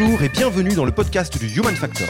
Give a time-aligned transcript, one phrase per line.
[0.00, 2.06] Bonjour et bienvenue dans le podcast du Human Factor.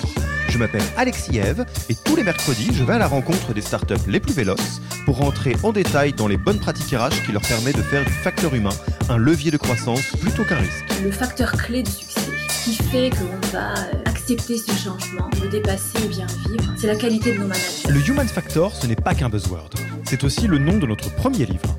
[0.50, 3.94] Je m'appelle Alexis Eve et tous les mercredis, je vais à la rencontre des startups
[4.06, 7.78] les plus véloces pour rentrer en détail dans les bonnes pratiques RH qui leur permettent
[7.78, 8.74] de faire du facteur humain
[9.08, 10.84] un levier de croissance plutôt qu'un risque.
[11.02, 12.20] Le facteur clé du succès,
[12.62, 13.72] qui fait qu'on va
[14.04, 17.88] accepter ce changement, le dépasser et bien vivre, c'est la qualité de nos managers.
[17.88, 19.70] Le Human Factor, ce n'est pas qu'un buzzword,
[20.04, 21.78] c'est aussi le nom de notre premier livre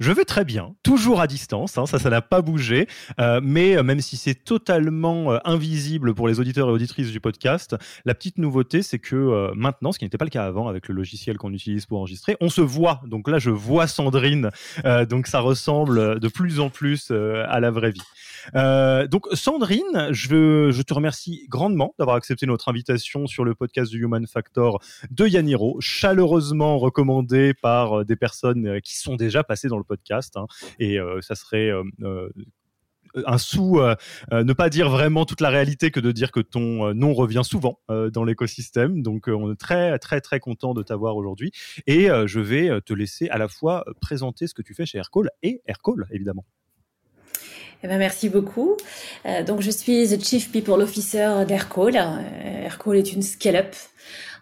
[0.00, 2.86] Je vais très bien, toujours à distance, hein, ça, ça n'a pas bougé.
[3.20, 7.20] Euh, mais euh, même si c'est totalement euh, invisible pour les auditeurs et auditrices du
[7.20, 10.88] podcast, la petite nouveauté, c'est que maintenant, ce qui n'était pas le cas avant avec
[10.88, 13.00] le logiciel qu'on utilise pour enregistrer, on se voit.
[13.06, 14.50] Donc là, je vois Sandrine,
[15.08, 18.02] donc ça ressemble de plus en plus à la vraie vie.
[18.54, 24.02] Euh, donc Sandrine, je, te remercie grandement d'avoir accepté notre invitation sur le podcast du
[24.02, 24.80] Human Factor
[25.10, 29.84] de Yaniro, chaleureusement recommandé par euh, des personnes euh, qui sont déjà passées dans le
[29.84, 30.36] podcast.
[30.36, 30.46] Hein,
[30.78, 31.70] et ça serait
[33.26, 33.80] un sou,
[34.30, 37.80] ne pas dire vraiment toute la réalité que de dire que ton nom revient souvent
[37.88, 39.02] dans l'écosystème.
[39.02, 41.52] Donc on est très très très content de t'avoir aujourd'hui
[41.86, 45.30] et je vais te laisser à la fois présenter ce que tu fais chez Aircall
[45.42, 46.44] et Aircall évidemment.
[47.82, 48.76] Eh ben, merci beaucoup.
[49.26, 51.96] Euh, donc, je suis the Chief People Officer d'Aircall.
[51.96, 53.76] Euh, Aircall est une scale-up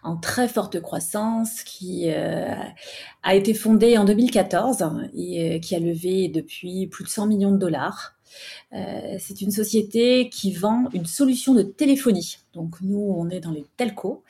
[0.03, 2.53] en très forte croissance qui euh,
[3.23, 4.85] a été fondée en 2014
[5.15, 8.14] et qui a levé depuis plus de 100 millions de dollars.
[8.73, 12.37] Euh, c'est une société qui vend une solution de téléphonie.
[12.53, 14.23] Donc nous, on est dans les telcos,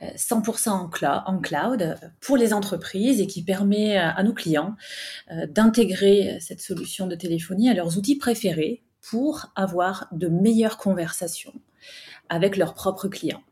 [0.00, 0.68] 100%
[1.04, 4.76] euh, en, cloud pour les entreprises et qui permet à nos clients
[5.30, 11.52] euh, d'intégrer cette solution de téléphonie à leurs outils préférés pour avoir de meilleures conversations
[12.28, 13.42] avec leurs propres clients.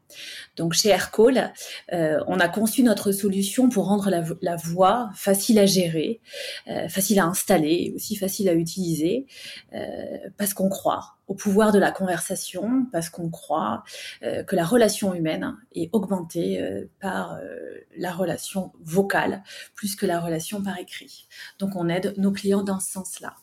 [0.57, 1.53] Donc chez Aircall,
[1.93, 6.21] euh, on a conçu notre solution pour rendre la, voix facile à gérer,
[6.69, 9.27] euh, facile à installer, aussi facile à utiliser,
[9.75, 13.83] euh, parce qu'on croit au pouvoir de la conversation parce qu'on croit
[14.23, 17.57] euh, que la relation humaine est augmentée euh, par euh,
[17.97, 19.43] la relation vocale
[19.75, 21.27] plus que la relation par écrit.
[21.59, 23.35] Donc on aide nos clients dans ce sens-là.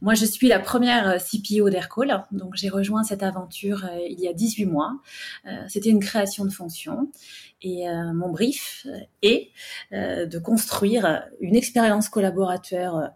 [0.00, 4.32] Moi je suis la première CPO d'Aircall, donc j'ai rejoint cette aventure il y a
[4.32, 4.98] 18 mois.
[5.68, 7.10] C'était une création de fonction
[7.62, 8.86] et mon brief
[9.22, 9.50] est
[9.92, 13.10] de construire une expérience collaborateur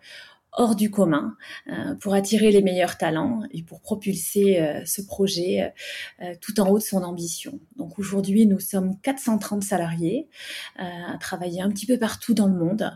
[0.53, 1.37] hors du commun
[1.69, 5.73] euh, pour attirer les meilleurs talents et pour propulser euh, ce projet
[6.21, 7.61] euh, tout en haut de son ambition.
[7.77, 10.29] Donc aujourd'hui, nous sommes 430 salariés
[10.77, 12.91] à travailler un petit peu partout dans le monde.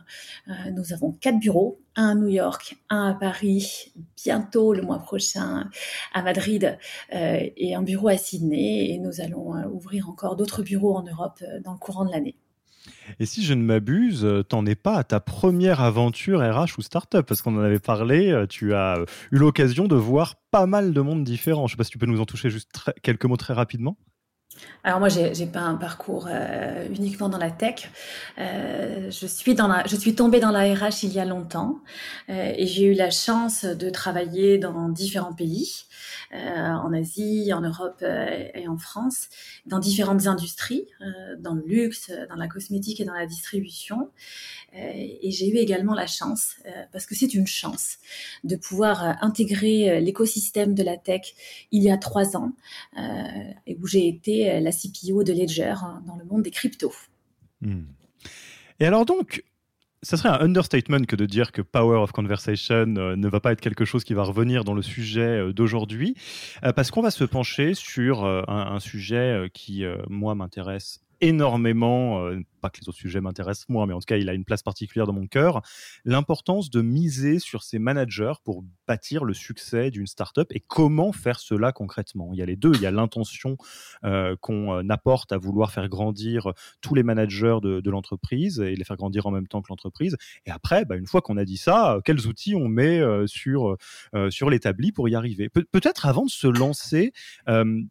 [0.74, 3.92] nous avons quatre bureaux, un à New York, un à Paris,
[4.22, 5.68] bientôt le mois prochain
[6.12, 6.78] à Madrid
[7.10, 8.90] et un bureau à Sydney.
[8.90, 12.36] Et nous allons ouvrir encore d'autres bureaux en Europe dans le courant de l'année.
[13.18, 16.82] Et si je ne m'abuse, euh, t'en es pas à ta première aventure RH ou
[16.82, 20.66] startup, parce qu'on en avait parlé, euh, tu as euh, eu l'occasion de voir pas
[20.66, 21.66] mal de mondes différents.
[21.66, 22.70] Je ne sais pas si tu peux nous en toucher juste
[23.02, 23.96] quelques mots très rapidement.
[24.84, 26.28] Alors moi, j'ai, pas un parcours
[26.90, 27.88] uniquement dans la tech.
[28.36, 31.78] je suis dans la, je suis tombée dans la RH il y a longtemps
[32.28, 35.84] et j'ai eu la chance de travailler dans différents pays.
[36.34, 39.28] Euh, en Asie, en Europe euh, et en France,
[39.66, 44.10] dans différentes industries, euh, dans le luxe, dans la cosmétique et dans la distribution.
[44.74, 46.56] et j'ai eu également la chance,
[46.92, 47.98] parce que c'est une chance,
[48.44, 51.34] de pouvoir intégrer l'écosystème de la tech
[51.72, 52.52] il y a trois ans,
[53.66, 56.92] et où j'ai été la CPO de Ledger hein, dans le monde des cryptos.
[57.60, 57.82] Hmm.
[58.80, 59.44] Et alors donc,
[60.02, 63.60] ça serait un understatement que de dire que Power of Conversation ne va pas être
[63.60, 66.16] quelque chose qui va revenir dans le sujet d'aujourd'hui,
[66.74, 72.28] parce qu'on va se pencher sur un, sujet qui, moi, m'intéresse énormément,
[72.62, 74.62] pas que les autres sujets m'intéressent moi, mais en tout cas, il a une place
[74.62, 75.60] particulière dans mon cœur,
[76.04, 81.40] l'importance de miser sur ses managers pour bâtir le succès d'une startup et comment faire
[81.40, 82.30] cela concrètement.
[82.32, 83.56] Il y a les deux, il y a l'intention
[84.04, 88.84] euh, qu'on euh, apporte à vouloir faire grandir tous les managers de, l'entreprise et les
[88.84, 90.16] faire grandir en même temps que l'entreprise.
[90.46, 93.76] Et après, bah, une fois qu'on a dit ça, quels outils on met euh, sur,
[94.30, 95.48] sur l'établi pour y arriver?
[95.48, 97.12] Peut-être avant de se lancer,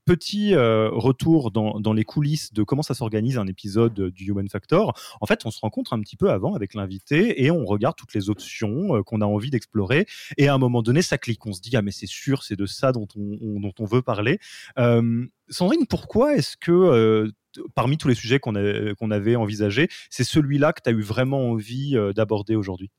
[0.06, 4.61] petit retour dans, dans les coulisses de comment ça s'organise un épisode du Human Factor
[4.72, 8.14] en fait, on se rencontre un petit peu avant avec l'invité et on regarde toutes
[8.14, 10.06] les options euh, qu'on a envie d'explorer.
[10.38, 11.46] Et à un moment donné, ça clique.
[11.46, 14.02] On se dit, ah, mais c'est sûr, c'est de ça dont on, dont on veut
[14.02, 14.40] parler.
[14.78, 17.32] Euh, Sandrine, pourquoi est-ce que euh,
[17.76, 18.54] parmi tous les sujets qu'on
[18.98, 22.90] qu'on avait envisagés, c'est celui-là que tu as eu vraiment envie d'aborder aujourd'hui?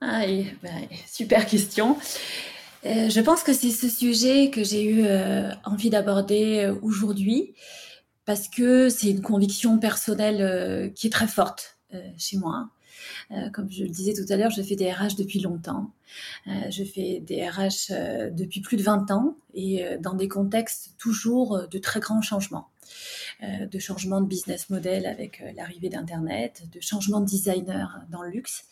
[0.00, 0.22] Ah,
[0.62, 0.70] bah,
[1.06, 1.98] Super question.
[2.84, 5.04] je pense que c'est ce sujet que j'ai eu
[5.64, 7.54] envie d'aborder aujourd'hui
[8.24, 12.70] parce que c'est une conviction personnelle euh, qui est très forte euh, chez moi.
[13.32, 15.90] Euh, comme je le disais tout à l'heure, je fais des RH depuis longtemps.
[16.46, 17.90] je fais des RH
[18.32, 22.68] depuis plus de 20 ans et dans des contextes toujours de très grands changements.
[23.42, 28.64] de changement de business model avec l'arrivée d'Internet, de changement de designer dans le luxe.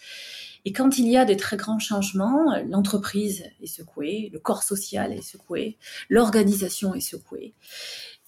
[0.64, 5.12] Et quand il y a des très grands changements, l'entreprise est secouée, le corps social
[5.12, 5.76] est secoué,
[6.08, 7.55] l'organisation est secouée.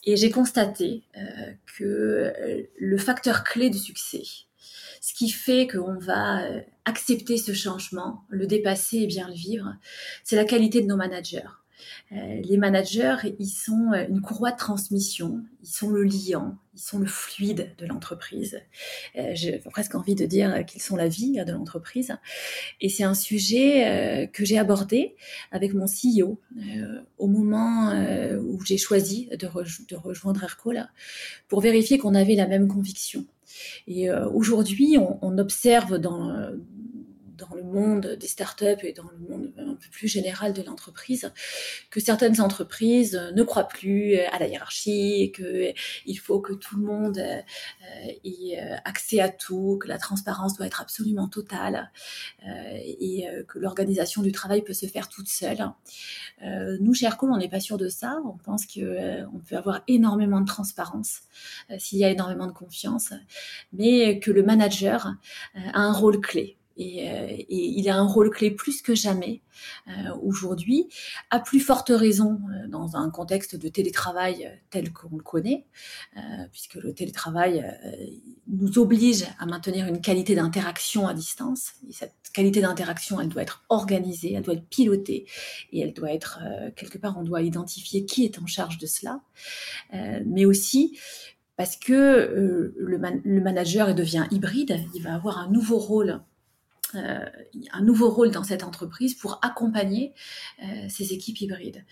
[0.04, 1.20] Et j'ai constaté euh,
[1.78, 4.22] que euh, le facteur clé du succès,
[5.00, 9.74] ce qui fait qu'on va euh, accepter ce changement, le dépasser et bien le vivre,
[10.22, 11.48] c'est la qualité de nos managers.
[12.12, 16.80] Euh, les managers, ils sont euh, une courroie de transmission, ils sont le liant, ils
[16.80, 18.60] sont le fluide de l'entreprise.
[19.16, 22.16] Euh, j'ai presque envie de dire qu'ils sont la vie de l'entreprise.
[22.80, 25.14] Et c'est un sujet que j'ai abordé
[25.50, 26.40] avec mon CEO
[27.18, 27.92] au moment
[28.40, 29.46] où j'ai choisi de,
[29.96, 30.90] rejoindre Aircall
[31.48, 33.24] pour vérifier qu'on avait la même conviction.
[33.86, 36.50] Et aujourd'hui, on, on, observe dans
[37.36, 41.32] dans le monde des startups et dans le monde un peu plus général de l'entreprise,
[41.90, 47.18] que certaines entreprises ne croient plus à la hiérarchie, qu'il faut que tout le monde
[47.18, 51.90] euh, ait accès à tout, que la transparence doit être absolument totale
[52.46, 55.70] euh, et euh, que l'organisation du travail peut se faire toute seule.
[56.80, 58.18] Nous, chez Aircall, on n'est pas sûr de ça.
[58.24, 61.22] On pense qu'on peut avoir énormément de transparence
[61.78, 63.12] s'il y a énormément de confiance,
[63.72, 65.14] mais que le manager
[65.54, 69.42] a un rôle clé et, euh, et, il a un rôle clé plus que jamais
[69.88, 70.88] euh, aujourd'hui,
[71.30, 75.66] à plus forte raison euh, dans un contexte de télétravail tel qu'on le connaît,
[76.52, 77.64] puisque le télétravail
[78.48, 81.72] nous oblige à maintenir une qualité d'interaction à distance.
[81.88, 85.26] Et cette qualité d'interaction, elle doit être organisée, elle doit être pilotée,
[85.72, 86.40] et elle doit être
[86.76, 89.20] quelque part, on doit identifier qui est en charge de cela,
[89.92, 90.98] mais aussi
[91.56, 96.20] parce que le manager devient hybride, il va avoir un nouveau rôle
[96.96, 97.24] euh,
[97.72, 100.14] un nouveau rôle dans cette entreprise pour accompagner
[100.62, 101.84] euh, ces équipes hybrides.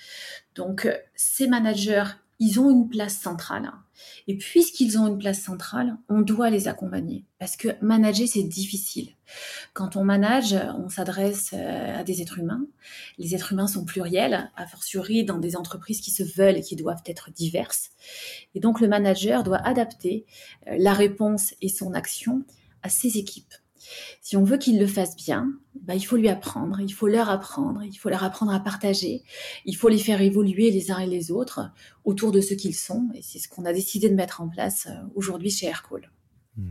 [0.54, 2.04] Donc, euh, ces managers,
[2.38, 3.72] ils ont une place centrale.
[4.26, 7.24] Et puisqu'ils ont une place centrale, on doit les accompagner.
[7.38, 9.10] Parce que manager, c'est difficile.
[9.74, 12.66] Quand on manage, on s'adresse à des êtres humains.
[13.18, 16.74] Les êtres humains sont pluriels, a fortiori dans des entreprises qui se veulent et qui
[16.74, 17.90] doivent être diverses.
[18.56, 20.26] Et donc, le manager doit adapter
[20.66, 22.44] la réponse et son action
[22.82, 23.54] à ses équipes.
[24.20, 27.28] Si on veut qu'ils le fassent bien, bah, il faut lui apprendre, il faut leur
[27.28, 29.22] apprendre, il faut leur apprendre à partager,
[29.64, 31.70] il faut les faire évoluer les uns et les autres
[32.04, 33.08] autour de ce qu'ils sont.
[33.14, 36.10] Et c'est ce qu'on a décidé de mettre en place euh, aujourd'hui chez Aircall.
[36.56, 36.70] Hmm.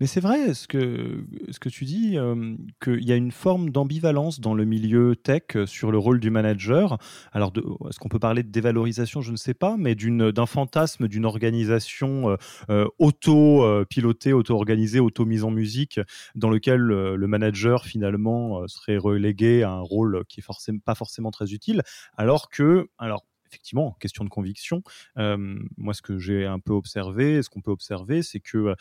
[0.00, 3.70] Mais c'est vrai ce que, ce que tu dis, euh, qu'il y a une forme
[3.70, 6.98] d'ambivalence dans le milieu tech euh, sur le rôle du manager.
[7.32, 7.52] Alors,
[7.88, 9.20] est-ce qu'on peut parler de dévalorisation?
[9.20, 12.36] Je ne sais pas, mais d'un fantasme d'une organisation
[12.70, 16.00] euh, auto-pilotée, auto-organisée, auto-mise en musique,
[16.34, 21.30] dans lequel le manager finalement serait relégué à un rôle qui est forcément, pas forcément
[21.30, 21.82] très utile,
[22.16, 23.24] alors que, alors
[23.54, 24.82] effectivement, question de conviction,
[25.16, 28.74] moi, ce que j'ai un peu observé, ce qu'on peut observer, c'est que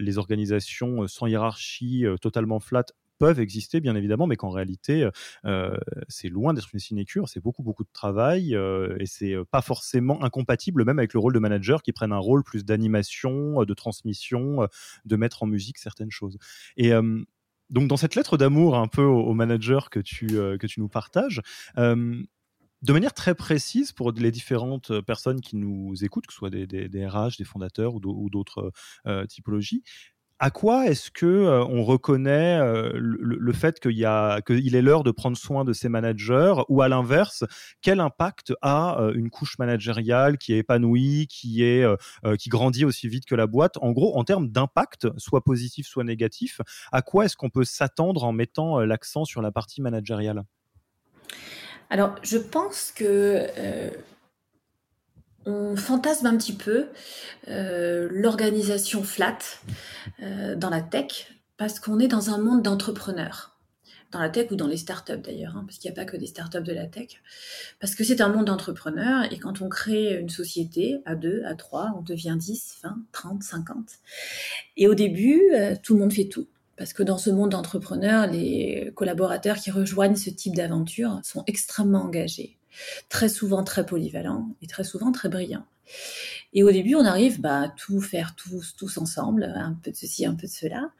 [0.00, 2.84] les organisations sans hiérarchie totalement flat
[3.18, 5.08] peuvent exister bien évidemment, mais qu'en réalité
[6.08, 8.54] c'est loin d'être une sinécure, c'est beaucoup beaucoup de travail
[8.98, 12.42] et c'est pas forcément incompatible même avec le rôle de manager qui prennent un rôle
[12.42, 14.68] plus d'animation, de transmission,
[15.04, 16.38] de mettre en musique certaines choses.
[16.76, 16.90] Et
[17.70, 21.40] donc dans cette lettre d'amour un peu au, manager que tu que tu nous partages,
[22.82, 26.50] de manière très précise pour les différentes euh, personnes qui nous écoutent, que ce soit
[26.50, 28.72] des, RH, des fondateurs ou d'autres
[29.06, 29.82] euh, typologies,
[30.38, 35.36] à quoi est-ce que euh, on reconnaît euh, le, fait qu'il est l'heure de prendre
[35.36, 37.44] soin de ses managers ou à l'inverse
[37.80, 41.86] quel impact a euh, une couche managériale qui est épanouie qui est
[42.38, 43.78] qui grandit aussi vite que la boîte?
[43.80, 46.60] En gros en termes d'impact soit positif soit négatif
[46.92, 50.44] à quoi est-ce qu'on peut s'attendre en mettant l'accent sur la partie managériale?
[51.90, 53.46] Alors je pense que
[55.46, 56.88] on fantasme un petit peu
[57.48, 59.38] euh, l'organisation flat
[60.22, 63.52] euh, dans la tech parce qu'on est dans un monde d'entrepreneurs.
[64.12, 66.16] Dans la tech ou dans les startups d'ailleurs, hein, parce qu'il n'y a pas que
[66.16, 67.22] des startups de la tech.
[67.80, 71.54] Parce que c'est un monde d'entrepreneurs et quand on crée une société à deux, à
[71.54, 73.76] trois, on devient 10, 20, 30, 50.
[74.76, 76.46] Et au début, euh, tout le monde fait tout.
[76.76, 82.02] Parce que dans ce monde d'entrepreneurs, les collaborateurs qui rejoignent ce type d'aventure sont extrêmement
[82.02, 82.58] engagés
[83.08, 85.64] très souvent très polyvalent et très souvent très brillant.
[86.52, 89.96] Et au début, on arrive bah, à tout faire tous, tous ensemble, un peu de
[89.96, 90.90] ceci, un peu de cela.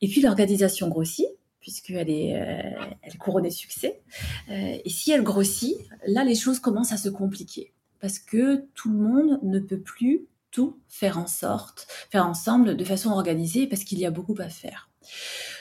[0.00, 1.26] Et puis l'organisation grossit,
[1.60, 4.02] puisqu'elle est, euh, elle couronne succès.
[4.50, 5.76] Euh, et si elle grossit,
[6.06, 7.72] là, les choses commencent à se compliquer.
[8.00, 12.84] Parce que tout le monde ne peut plus tout faire en sorte, faire ensemble de
[12.84, 14.91] façon organisée, parce qu'il y a beaucoup à faire.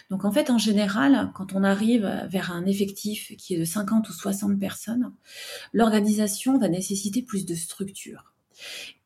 [0.09, 4.09] Donc en fait, en général, quand on arrive vers un effectif qui est de 50
[4.09, 5.13] ou 60 personnes,
[5.73, 8.31] l'organisation va nécessiter plus de structure.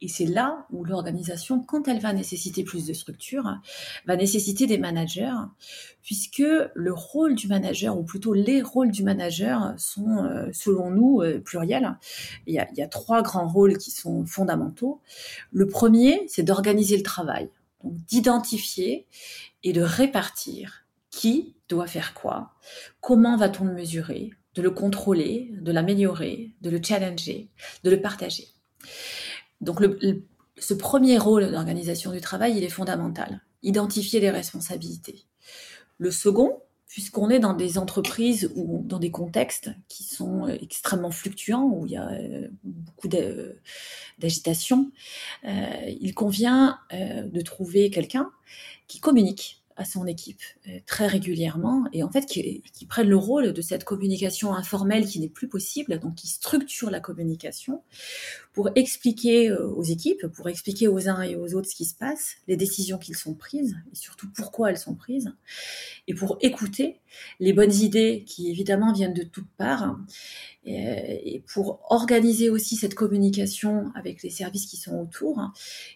[0.02, 3.60] Et c'est là où l'organisation, quand elle va nécessiter plus de structure,
[4.06, 5.34] va nécessiter des managers,
[6.02, 11.22] puisque le rôle du manager, ou plutôt les rôles du manager, sont, euh, selon nous,
[11.22, 11.98] euh, pluriels.
[12.48, 15.02] Il y, a, il y a trois grands rôles qui sont fondamentaux.
[15.52, 17.50] Le premier, c'est d'organiser le travail,
[17.86, 19.08] d'identifier
[19.64, 22.54] et de répartir qui doit faire quoi,
[23.02, 27.50] comment va-t-on le mesurer, de le contrôler, de l'améliorer, de le challenger,
[27.84, 28.48] de le partager.
[29.62, 29.80] Donc
[30.58, 33.42] ce premier rôle d'organisation du travail, il est fondamental.
[33.64, 35.26] Identifier les responsabilités.
[35.98, 41.64] Le second, puisqu'on est dans des entreprises ou dans des contextes qui sont extrêmement fluctuants,
[41.64, 43.08] où il y a euh, beaucoup
[44.18, 44.92] d'agitation,
[45.46, 48.32] euh, il convient euh, de trouver quelqu'un
[48.88, 53.52] qui communique à son équipe euh, très régulièrement et en fait qui, prennent le rôle
[53.52, 57.84] de cette communication informelle qui n'est plus possible, donc qui structure la communication
[58.56, 61.94] pour expliquer euh, aux équipes, pour expliquer aux uns et aux autres ce qui se
[61.94, 65.36] passe, les décisions qu'ils sont prises et surtout pourquoi elles sont prises,
[66.08, 67.02] et pour écouter
[67.42, 69.98] les bonnes idées qui évidemment viennent de toutes parts
[70.66, 75.40] et pour organiser aussi cette communication avec les services qui sont autour.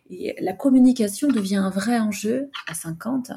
[0.10, 3.32] Et la communication devient un vrai enjeu à 50.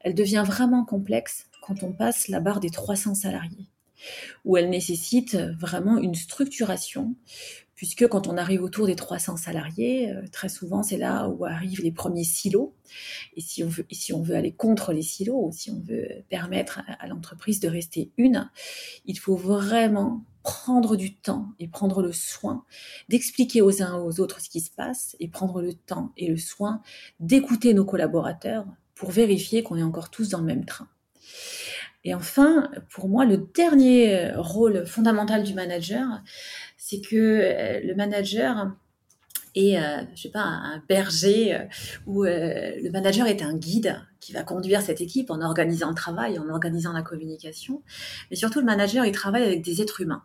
[0.00, 3.68] Elle devient vraiment complexe quand on passe la barre des 300 salariés,
[4.44, 7.16] où elle nécessite vraiment une structuration,
[7.76, 11.82] puisque quand on arrive autour des 300 salariés, euh, très souvent c'est là où arrivent
[11.82, 12.74] les premiers silos.
[13.36, 16.08] Et si on veut, si on veut aller contre les silos, ou si on veut
[16.28, 18.50] permettre à l'entreprise de rester une,
[19.04, 22.64] il faut vraiment prendre du temps et prendre le soin
[23.08, 26.36] d'expliquer aux uns aux autres ce qui se passe et prendre le temps et le
[26.36, 26.82] soin
[27.20, 28.64] d'écouter nos collaborateurs
[28.94, 30.88] pour vérifier qu'on est encore tous dans le même train.
[32.06, 36.06] Et enfin, pour moi, le dernier rôle fondamental du manager,
[36.76, 38.70] c'est que euh, le manager
[39.56, 41.64] est, euh, je sais pas, un berger euh,
[42.06, 46.38] ou le manager est un guide qui va conduire cette équipe en organisant le travail,
[46.38, 47.82] en organisant la communication.
[48.30, 50.22] Mais surtout, le manager, il travaille avec des êtres humains.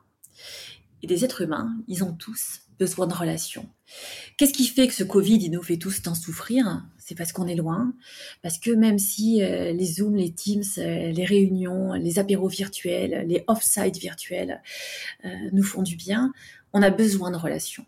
[1.01, 3.67] Et des êtres humains, ils ont tous besoin de relations.
[4.37, 6.83] Qu'est-ce qui fait que ce Covid, il nous fait tous tant souffrir?
[7.11, 7.93] C'est parce qu'on est loin,
[8.41, 13.97] parce que même si les Zooms, les Teams, les réunions, les apéros virtuels, les off-site
[13.97, 14.61] virtuels
[15.51, 16.31] nous font du bien,
[16.71, 17.85] on a besoin de relations.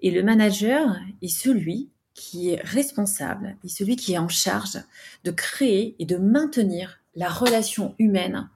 [0.00, 4.78] Et le manager est celui qui est responsable et celui qui est en charge
[5.24, 8.48] de créer et de maintenir la relation humaine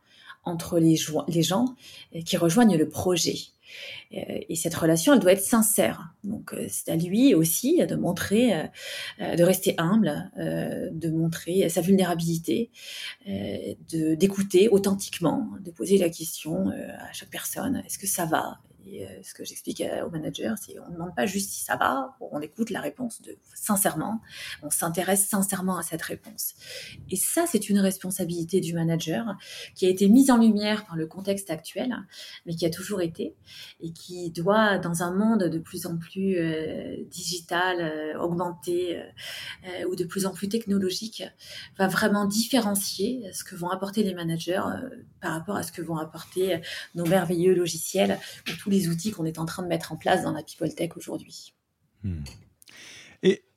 [0.44, 1.76] entre les gens
[2.24, 3.36] qui rejoignent le projet.
[4.12, 6.14] Et cette relation, elle doit être sincère.
[6.24, 8.64] Donc, euh, c'est à lui aussi de montrer, euh,
[9.20, 12.70] euh, de rester humble, de montrer sa vulnérabilité,
[13.26, 18.58] de d'écouter authentiquement, de poser la question à chaque personne est-ce que ça va?
[18.86, 21.76] Et euh, ce que j'explique au manager, c'est on ne demande pas juste si ça
[21.76, 23.22] va, on écoute la réponse
[23.54, 24.20] sincèrement,
[24.62, 26.54] on s'intéresse sincèrement à cette réponse.
[27.10, 29.36] Et ça, c'est une responsabilité du manager
[29.74, 31.96] qui a été mise en lumière par le contexte actuel,
[32.46, 33.34] mais qui a toujours été
[33.80, 39.00] et qui doit, dans un monde de plus en plus euh, digital, euh, augmenté
[39.88, 41.22] ou de plus en plus technologique,
[41.78, 44.62] va vraiment différencier ce que vont apporter les managers
[45.20, 46.60] par rapport à ce que vont apporter
[46.94, 48.18] nos merveilleux logiciels
[48.66, 51.54] ou les outils qu'on est en train de mettre en place dans la People aujourd'hui.
[52.02, 52.24] Hmm.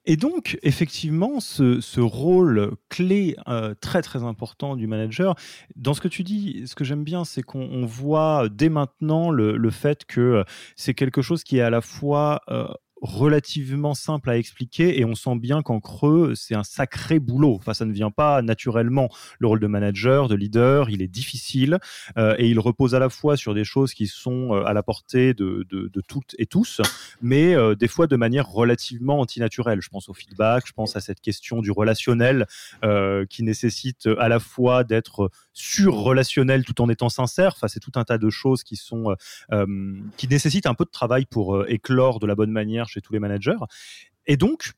[0.08, 5.36] Et donc, effectivement, ce, rôle clé euh, très très important du manager,
[5.76, 9.70] dans ce que tu dis, ce que j'aime bien, c'est qu'on voit dès maintenant le,
[9.72, 10.44] fait que
[10.76, 12.68] c'est quelque chose qui est à la fois euh,
[13.06, 17.56] relativement simple à expliquer et on sent bien qu'en creux, c'est un sacré boulot.
[17.56, 19.10] Enfin, ça ne vient pas naturellement.
[19.40, 21.80] Le rôle de manager, de leader, il est difficile
[22.18, 24.84] euh, et il repose à la fois sur des choses qui sont euh, à la
[24.84, 26.82] portée de, de, toutes et tous,
[27.22, 29.82] mais euh, des fois de manière relativement antinaturelle.
[29.82, 32.46] Je pense au feedback, je pense à cette question du relationnel
[33.30, 37.54] qui nécessite à la fois d'être sur-relationnel tout en étant sincère.
[37.56, 39.16] Enfin, c'est tout un tas de choses qui sont
[40.18, 43.20] qui nécessitent un peu de travail pour éclore de la bonne manière chez tous les
[43.20, 43.58] managers.
[44.26, 44.72] Et donc,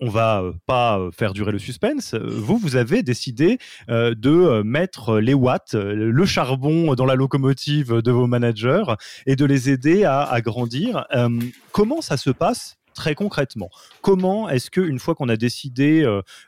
[0.00, 2.14] on va euh, pas euh, faire durer le suspense.
[2.14, 3.58] Euh, vous, vous avez décidé
[3.88, 8.84] de mettre les watts, le charbon dans la locomotive de vos managers
[9.26, 11.06] et de les aider à, grandir.
[11.72, 13.70] comment ça se passe très concrètement?
[14.00, 16.02] Comment est-ce qu'une fois qu'on a décidé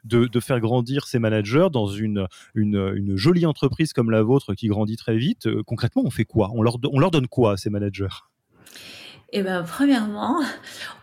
[0.04, 4.96] de, faire grandir ces managers dans une, une, jolie entreprise comme la vôtre qui grandit
[4.96, 6.50] très vite, concrètement, on fait quoi?
[6.54, 8.08] On leur donne quoi à ces managers?
[9.32, 10.42] Eh bien, premièrement,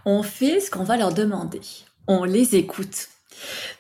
[0.06, 1.62] on fait ce qu'on va leur demander.
[2.08, 3.08] On les écoute.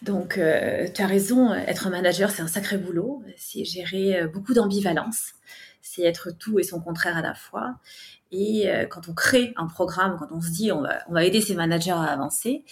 [0.01, 3.23] Donc, euh, tu as raison, être manager, c'est un sacré boulot.
[3.37, 5.33] C'est gérer euh, beaucoup d'ambivalence.
[5.81, 7.75] C'est être tout et son contraire à la fois.
[8.31, 11.25] Et euh, quand on crée un programme, quand on se dit on va, on va
[11.25, 12.63] aider ces managers à avancer,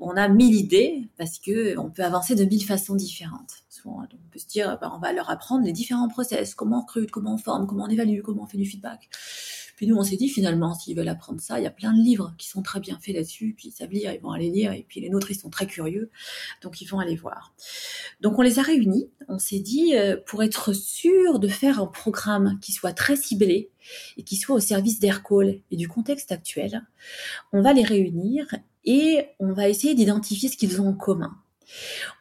[0.00, 3.62] on a mille idées parce que on peut avancer de mille façons différentes.
[3.84, 7.10] on peut se dire, bah, on va leur apprendre les différents process, comment on recrute,
[7.10, 9.08] comment on forme, comment on évalue, comment on fait du feedback.
[9.76, 12.02] Puis nous, on s'est dit finalement, s'ils veulent apprendre ça, il y a plein de
[12.02, 14.72] livres qui sont très bien faits là-dessus, puis ils savent lire, ils vont aller lire,
[14.72, 16.10] et puis les nôtres, ils sont très curieux,
[16.62, 17.54] donc ils vont aller voir.
[18.22, 21.86] Donc on les a réunis, on s'est dit, euh, pour être sûr de faire un
[21.86, 23.70] programme qui soit très ciblé
[24.16, 26.82] et qui soit au service d'Aircall et du contexte actuel,
[27.52, 28.46] on va les réunir
[28.84, 31.36] et on va essayer d'identifier ce qu'ils ont en commun.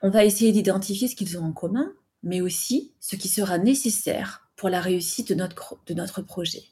[0.01, 1.93] On va essayer d'identifier ce qu'ils ont en commun,
[2.24, 6.63] mais aussi ce qui sera nécessaire pour la réussite de notre, de notre projet.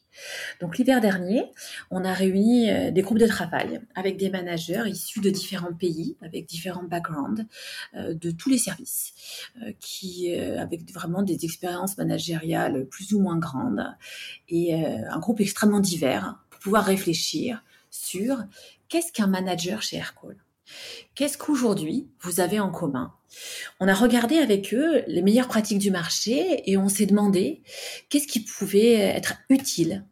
[0.62, 1.46] Donc l'hiver dernier,
[1.91, 6.18] on a réuni euh, des groupes de travail avec des managers issus de différents pays,
[6.22, 7.46] avec différents backgrounds,
[7.96, 9.14] euh, de tous les services,
[9.61, 13.85] euh, qui avec vraiment des expériences managériales plus ou moins grandes,
[14.50, 18.44] et un groupe extrêmement divers pour pouvoir réfléchir sur
[18.90, 20.37] qu'est-ce qu'un manager chez Aircall.
[21.16, 23.14] Qu'est-ce qu'aujourd'hui vous avez en commun?
[23.79, 27.61] On a regardé avec eux les meilleures pratiques du marché et on s'est demandé
[28.09, 30.05] qu'est-ce qui pouvait être utile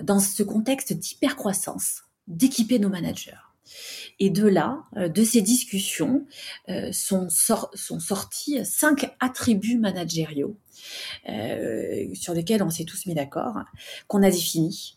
[0.00, 3.32] dans ce contexte d'hypercroissance d'équiper nos managers.
[4.24, 6.24] Et de là, euh, de ces discussions,
[6.68, 10.56] euh, sont, sortis cinq attributs managériaux
[11.28, 13.58] euh, sur lesquels on s'est tous mis d'accord,
[14.06, 14.96] qu'on a définis.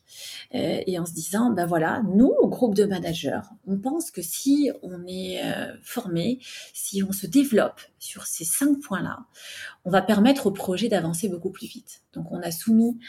[0.51, 4.69] et en se disant, ben voilà, nous, au groupe de managers, on pense que si
[4.83, 5.41] on est
[5.81, 6.39] formé,
[6.73, 9.25] si on se développe sur ces cinq points-là,
[9.85, 12.03] on va permettre au projet d'avancer beaucoup plus vite.
[12.13, 12.99] Donc on a soumis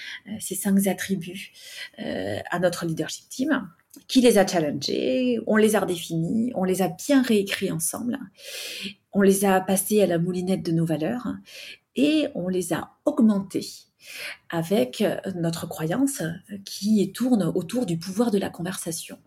[0.41, 1.53] ces cinq attributs
[1.99, 3.69] à notre leadership team
[4.09, 8.19] qui les a challengés, on les a redéfinis, on les a bien réécrits ensemble,
[9.13, 11.29] on les a passés à la moulinette de nos valeurs
[11.97, 13.67] et on les a augmentés
[14.51, 15.03] avec
[15.35, 16.23] notre croyance
[16.65, 19.19] qui tourne autour du pouvoir de la conversation.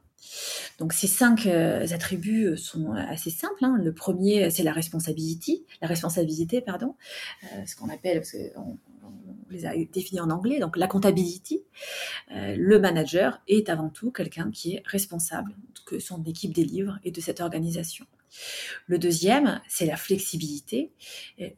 [0.78, 3.64] Donc ces cinq euh, attributs sont assez simples.
[3.64, 3.78] Hein.
[3.82, 6.96] Le premier, c'est la responsabilité, la responsabilité, pardon,
[7.44, 8.78] euh, ce qu'on appelle, parce on,
[9.50, 11.64] les a définis en anglais, donc la comptabilité.
[12.32, 15.56] Euh, le manager est avant tout quelqu'un qui est responsable
[15.86, 18.06] que son équipe délivre et de cette organisation.
[18.86, 20.92] Le deuxième, c'est la flexibilité.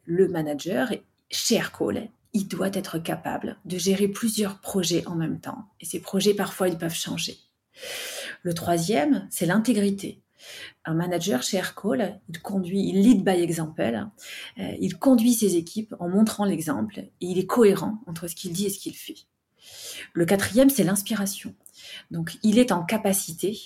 [0.06, 0.90] Le manager,
[1.30, 5.66] chez Aircall, il doit être capable de gérer plusieurs projets en même temps.
[5.80, 7.36] Et ces projets, parfois, ils peuvent changer.
[8.42, 10.20] Le troisième, c'est l'intégrité.
[10.84, 14.08] Un manager chez Aircall, il conduit, il lead by example,
[14.58, 18.52] euh, il conduit ses équipes en montrant l'exemple et il est cohérent entre ce qu'il
[18.52, 19.26] dit et ce qu'il fait.
[20.12, 21.54] Le quatrième, c'est l'inspiration.
[22.10, 23.56] Donc, il est en capacité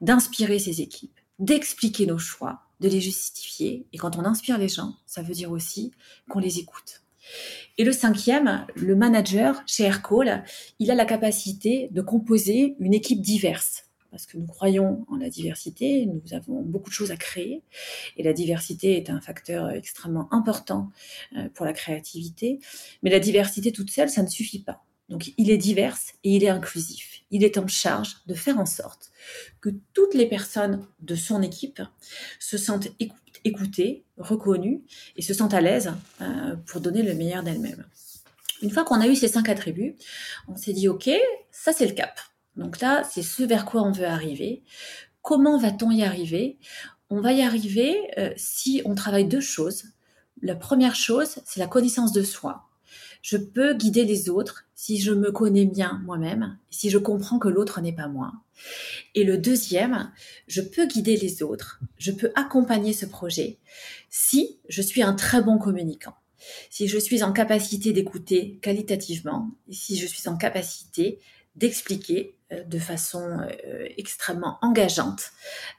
[0.00, 3.86] d'inspirer ses équipes, d'expliquer nos choix, de les justifier.
[3.92, 5.92] Et quand on inspire les gens, ça veut dire aussi
[6.30, 7.02] qu'on les écoute.
[7.76, 10.44] Et le cinquième, le manager chez Aircall,
[10.78, 15.30] il a la capacité de composer une équipe diverse parce que nous croyons en la
[15.30, 17.62] diversité, nous avons beaucoup de choses à créer,
[18.16, 20.92] et la diversité est un facteur extrêmement important
[21.36, 22.60] euh, pour la créativité,
[23.02, 24.84] mais la diversité toute seule, ça ne suffit pas.
[25.08, 27.22] Donc il est divers et il est inclusif.
[27.30, 29.10] Il est en charge de faire en sorte
[29.60, 31.82] que toutes les personnes de son équipe
[32.38, 32.88] se sentent
[33.44, 34.82] écoutées, reconnues
[35.16, 37.84] et se sentent à l'aise euh, pour donner le meilleur d'elles-mêmes.
[38.60, 39.96] Une fois qu'on a eu ces cinq attributs,
[40.48, 41.10] on s'est dit, OK,
[41.50, 42.20] ça c'est le cap.
[42.56, 44.62] Donc là, c'est ce vers quoi on veut arriver.
[45.22, 46.58] Comment va-t-on y arriver?
[47.10, 47.96] On va y arriver
[48.36, 49.84] si on travaille deux choses.
[50.40, 52.68] La première chose, c'est la connaissance de soi.
[53.22, 57.48] Je peux guider les autres si je me connais bien moi-même, si je comprends que
[57.48, 58.32] l'autre n'est pas moi.
[59.14, 60.12] Et le deuxième,
[60.48, 63.60] je peux guider les autres, je peux accompagner ce projet
[64.10, 66.14] si je suis un très bon communicant,
[66.68, 71.20] si je suis en capacité d'écouter qualitativement, si je suis en capacité
[71.54, 73.20] d'expliquer euh, de façon
[73.66, 75.32] euh, extrêmement engageante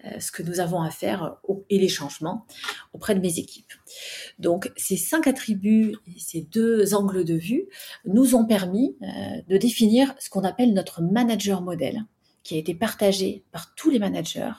[0.06, 1.38] euh, ce que nous avons à faire
[1.70, 2.46] et les changements
[2.94, 3.74] auprès de mes équipes.
[4.40, 7.66] Donc ces cinq attributs ces deux angles de vue
[8.06, 8.98] nous ont permis
[9.48, 12.04] de définir ce qu'on appelle notre manager modèle,
[12.44, 14.54] qui a été partagé par tous les managers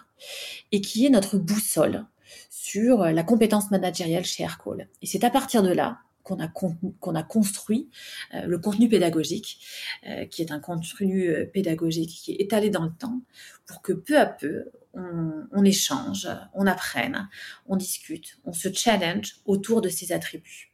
[0.72, 2.06] et qui est notre boussole
[2.50, 4.88] sur la compétence managériale chez Aircall.
[5.02, 7.90] Et c'est à partir de là qu'on a, qu'on a construit
[8.34, 9.60] euh, le contenu pédagogique,
[10.08, 13.20] euh, qui est un contenu euh, pédagogique qui est étalé dans le temps,
[13.66, 17.28] pour que peu à peu, on, on échange, on apprenne,
[17.66, 20.73] on discute, on se challenge autour de ces attributs.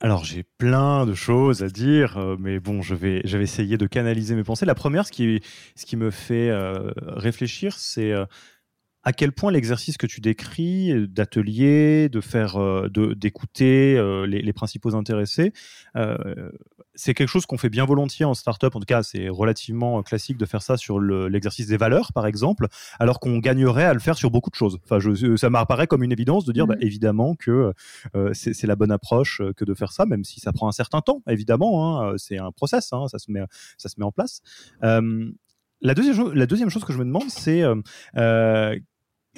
[0.00, 3.78] Alors j'ai plein de choses à dire, euh, mais bon, je vais, je vais essayer
[3.78, 4.66] de canaliser mes pensées.
[4.66, 5.40] La première, ce qui,
[5.74, 8.26] ce qui me fait euh, réfléchir, c'est euh,
[9.06, 12.58] à quel point l'exercice que tu décris d'atelier, de faire,
[12.90, 13.94] d'écouter
[14.26, 15.52] les, les, principaux intéressés,
[16.96, 18.74] c'est quelque chose qu'on fait bien volontiers en startup.
[18.74, 22.66] En tout cas, c'est relativement classique de faire ça sur l'exercice des valeurs, par exemple,
[22.98, 24.78] alors qu'on gagnerait à le faire sur beaucoup de choses.
[24.84, 26.82] Enfin, je, ça m'apparaît comme une évidence de dire, bah, mmh.
[26.82, 27.72] évidemment, que
[28.14, 30.72] euh, c'est la bonne approche euh, que de faire ça, même si ça prend un
[30.72, 31.22] certain temps.
[31.28, 33.40] Évidemment, hein, c'est un process, hein, ça se met,
[33.78, 34.40] ça se met en place.
[34.82, 35.30] Euh,
[35.82, 37.62] la deuxième, la deuxième chose que je me demande, c'est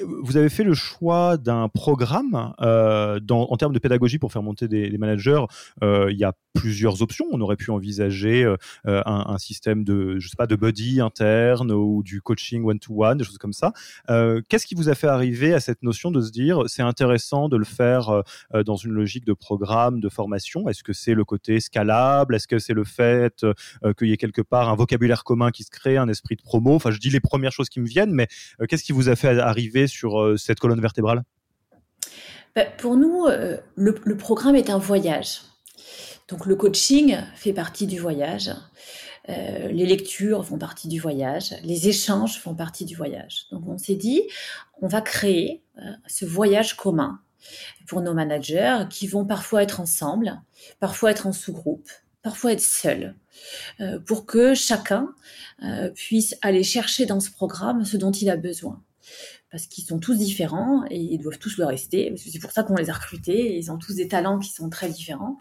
[0.04, 4.68] vous avez fait le choix d'un programme euh, en termes de pédagogie pour faire monter
[4.68, 5.42] des, managers.
[5.82, 7.26] Euh, il y a plusieurs options.
[7.30, 12.02] On aurait pu envisager euh, un, système de, je sais pas, de buddy interne ou
[12.02, 13.72] du coaching one-to-one, des choses comme ça.
[14.48, 17.56] Qu'est-ce qui vous a fait arriver à cette notion de se dire c'est intéressant de
[17.56, 18.22] le faire
[18.64, 20.68] dans une logique de programme, de formation?
[20.68, 22.34] Est-ce que c'est le côté scalable?
[22.34, 23.44] Est-ce que c'est le fait
[23.96, 26.74] qu'il y ait quelque part un vocabulaire commun qui se crée, un esprit de promo?
[26.74, 28.28] Enfin, je dis les premières choses qui me viennent, mais
[28.68, 31.22] qu'est-ce qui vous a fait arriver sur euh, cette colonne vertébrale?
[32.54, 35.42] Bah, Pour nous, euh, le, programme est un voyage.
[36.28, 38.50] Donc le coaching fait partie du voyage.
[39.28, 43.46] Euh, les lectures font partie du voyage, les échanges font partie du voyage.
[43.50, 44.22] Donc on s'est dit,
[44.80, 45.62] on va créer
[46.06, 47.20] ce voyage commun
[47.86, 50.40] pour nos managers qui vont parfois être ensemble,
[50.80, 51.88] parfois être en sous-groupe,
[52.22, 53.14] parfois être seuls,
[54.06, 55.08] pour que chacun
[55.94, 58.82] puisse aller chercher dans ce programme ce dont il a besoin
[59.50, 62.14] parce qu'ils sont tous différents et ils doivent tous le rester.
[62.16, 63.56] C'est pour ça qu'on les a recrutés.
[63.56, 65.38] Ils ont tous des talents qui sont très différents.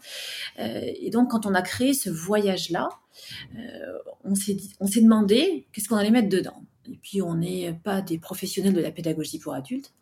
[0.58, 2.88] Euh, et donc, quand on a créé ce voyage-là,
[3.56, 6.62] euh, on s'est demandé qu'est-ce qu'on allait mettre dedans.
[6.90, 9.92] Et puis, on n'est pas des professionnels de la pédagogie pour adultes.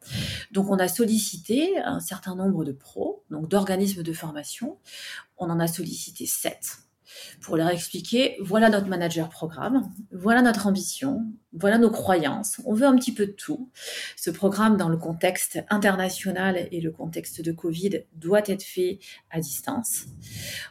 [0.53, 4.79] Donc, on a sollicité un certain nombre de pros, donc d'organismes de formation.
[5.37, 6.86] On en a sollicité sept
[7.40, 12.61] pour leur expliquer voilà notre manager programme, voilà notre ambition, voilà nos croyances.
[12.64, 13.70] On veut un petit peu de tout.
[14.16, 18.98] Ce programme, dans le contexte international et le contexte de Covid, doit être fait
[19.31, 20.05] à distance.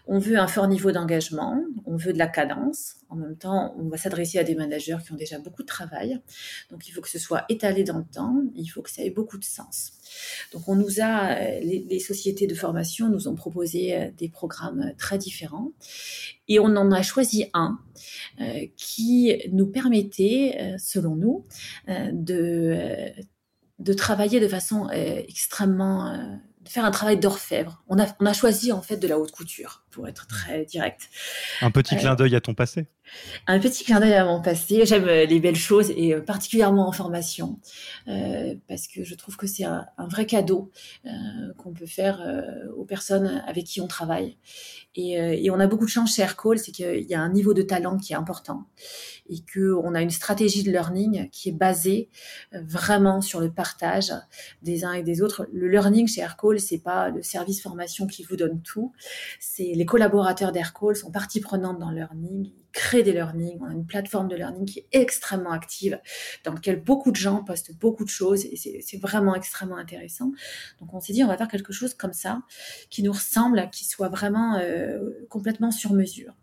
[0.08, 2.96] On veut un fort niveau d'engagement, on veut de la cadence.
[3.10, 6.22] En même temps, on va s'adresser à des managers qui ont déjà beaucoup de travail.
[6.70, 9.12] Donc, il faut que ce soit étalé dans le temps, il faut que ça ait
[9.12, 9.94] beaucoup de sens.
[10.54, 15.18] Donc, on nous a, les, sociétés de formation nous ont proposé euh, des programmes très
[15.18, 15.72] différents
[16.48, 17.80] et on en a choisi un
[18.40, 21.46] euh, qui nous permettait, euh, selon nous,
[21.88, 23.12] de,
[23.80, 27.84] de travailler de façon extrêmement de faire un travail d'orfèvre.
[27.88, 31.10] On a, on a choisi en fait de la haute couture, pour être très direct.
[31.62, 32.88] Un petit clin d'œil à ton passé
[33.48, 34.86] un petit clin d'œil à mon passé.
[34.86, 37.60] J'aime euh, les belles choses et euh, particulièrement en formation
[38.08, 40.72] euh, parce que je trouve que c'est un, vrai cadeau
[41.58, 42.22] qu'on peut faire
[42.78, 44.38] aux personnes avec qui on travaille.
[44.96, 47.62] Et, on a beaucoup de chance chez Aircall, c'est qu'il y a un niveau de
[47.62, 48.66] talent qui est important
[49.30, 52.10] et qu'on a une stratégie de learning qui est basée
[52.52, 54.14] vraiment sur le partage
[54.62, 55.48] des uns et des autres.
[55.52, 58.94] Le learning chez Aircall, c'est pas le service formation qui vous donne tout,
[59.40, 63.60] c'est les les collaborateurs d'Aircall sont partie prenante dans le learning, ils créent des learnings,
[63.62, 66.02] on a une plateforme de learning qui est extrêmement active,
[66.44, 70.32] dans laquelle beaucoup de gens postent beaucoup de choses et c'est vraiment extrêmement intéressant.
[70.80, 72.42] Donc on s'est dit on va faire quelque chose comme ça,
[72.90, 76.34] qui nous ressemble, qui soit vraiment euh, complètement sur mesure.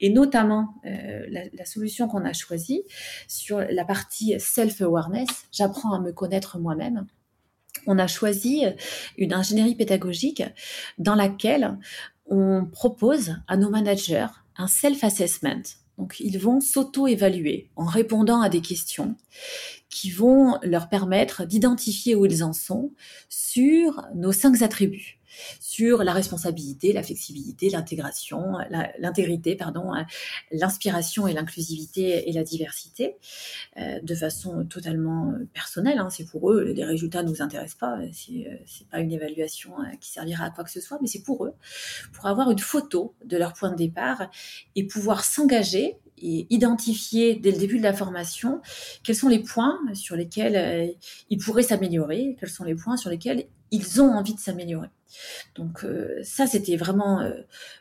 [0.00, 2.82] Et notamment euh, la, la, solution qu'on a choisie
[3.28, 7.06] sur la partie self-awareness, j'apprends à me connaître moi-même
[7.86, 8.64] on a choisi
[9.16, 10.42] une ingénierie pédagogique
[10.98, 11.78] dans laquelle
[12.30, 15.62] on propose à nos managers un self-assessment.
[15.98, 19.16] Donc, ils vont s'auto-évaluer en répondant à des questions
[19.90, 22.92] qui vont leur permettre d'identifier où ils en sont
[23.28, 25.20] sur nos cinq attributs
[25.60, 28.58] sur la responsabilité, la flexibilité, l'intégration,
[28.98, 30.06] l'intégrité, pardon, hein,
[30.50, 33.16] l'inspiration et l'inclusivité et la diversité,
[33.76, 35.98] euh, de façon totalement personnelle.
[35.98, 37.98] Hein, c'est pour eux, les résultats ne nous intéressent pas.
[38.12, 41.08] C'est, euh, c'est pas une évaluation euh, qui servira à quoi que ce soit, mais
[41.08, 41.54] c'est pour eux,
[42.12, 44.30] pour avoir une photo de leur point de départ
[44.74, 48.60] et pouvoir s'engager et identifier dès le début de la formation
[49.02, 50.94] quels sont les points sur lesquels
[51.28, 54.88] ils pourraient s'améliorer, quels sont les points sur lesquels ils ont envie de s'améliorer.
[55.54, 57.32] Donc euh, ça, c'était vraiment euh,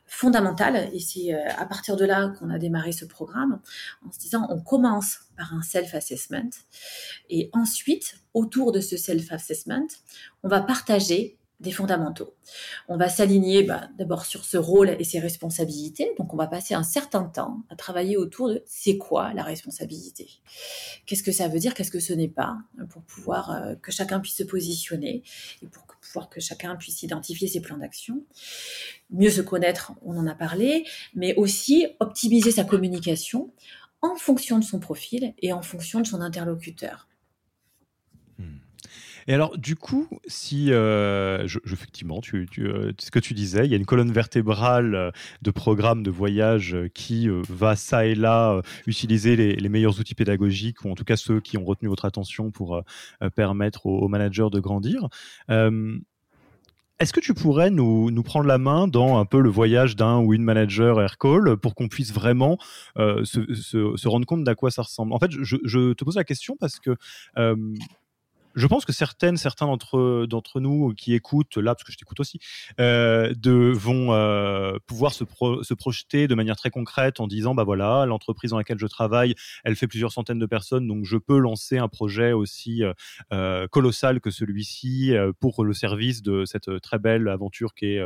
[0.06, 3.62] fondamental et c'est euh, à partir de là qu'on a démarré ce programme
[4.06, 6.50] en se disant on commence par un self-assessment
[7.30, 9.88] et ensuite, autour de ce self-assessment,
[10.44, 12.34] on va partager des fondamentaux.
[12.88, 16.14] On va s'aligner bah, d'abord sur ce rôle et ses responsabilités.
[16.18, 20.30] Donc, on va passer un certain temps à travailler autour de c'est quoi la responsabilité?
[21.06, 21.74] Qu'est-ce que ça veut dire?
[21.74, 22.58] Qu'est-ce que ce n'est pas?
[22.90, 25.24] Pour pouvoir que chacun puisse se positionner
[25.62, 28.24] et pour pouvoir que chacun puisse identifier ses plans d'action,
[29.10, 33.52] mieux se connaître, on en a parlé, mais aussi optimiser sa communication
[34.02, 37.09] en fonction de son profil et en fonction de son interlocuteur.
[39.30, 43.78] Et alors, du coup, si, euh, effectivement, euh, ce que tu disais, il y a
[43.78, 45.12] une colonne vertébrale euh,
[45.44, 50.90] de programmes de voyage qui va ça et là utiliser les, meilleurs outils pédagogiques, ou
[50.90, 52.82] en tout cas ceux qui ont retenu votre attention pour
[53.36, 55.10] permettre aux, managers de grandir.
[55.48, 60.34] Est-ce que tu pourrais nous, prendre la main dans un peu le voyage d'un ou
[60.34, 62.58] une manager Aircall pour qu'on puisse vraiment
[62.96, 65.14] se, rendre compte d'à quoi ça ressemble?
[65.14, 66.96] En fait, je, te pose la question parce que
[68.60, 72.20] je pense que certaines, certains d'entre d'entre nous qui écoutent là, parce que je t'écoute
[72.20, 72.40] aussi,
[72.80, 73.34] euh,
[73.74, 75.24] vont euh, pouvoir se,
[75.74, 79.76] projeter de manière très concrète en disant bah voilà, l'entreprise dans laquelle je travaille, elle
[79.76, 82.84] fait plusieurs centaines de personnes, donc je peux lancer un projet aussi
[83.32, 88.02] euh, colossal que celui-ci pour le service de cette très belle aventure qui est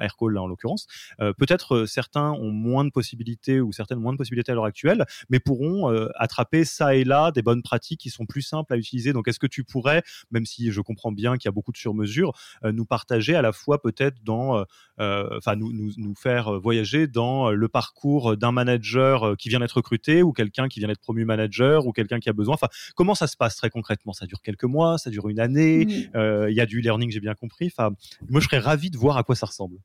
[0.00, 0.86] Aircall là en l'occurrence.
[1.18, 5.40] Peut-être certains ont moins de possibilités ou certaines moins de possibilités à l'heure actuelle, mais
[5.40, 9.12] pourront attraper ça et là des bonnes pratiques qui sont plus simples à utiliser.
[9.12, 9.95] Donc est-ce que tu pourrais
[10.30, 12.32] même si je comprends bien qu'il y a beaucoup de surmesures,
[12.64, 14.64] euh, nous partager à la fois peut-être dans, euh,
[15.00, 20.22] euh, enfin nous, nous, faire voyager dans le parcours d'un manager qui vient d'être recruté
[20.22, 22.54] ou quelqu'un qui vient d'être promu manager ou quelqu'un qui a besoin.
[22.54, 24.12] Enfin, comment ça se passe très concrètement?
[24.12, 25.86] Ça dure quelques mois, ça dure une année?
[26.14, 27.66] Il y a du learning, j'ai bien compris.
[27.66, 27.94] Enfin,
[28.28, 29.78] moi, je serais ravi de voir à quoi ça ressemble.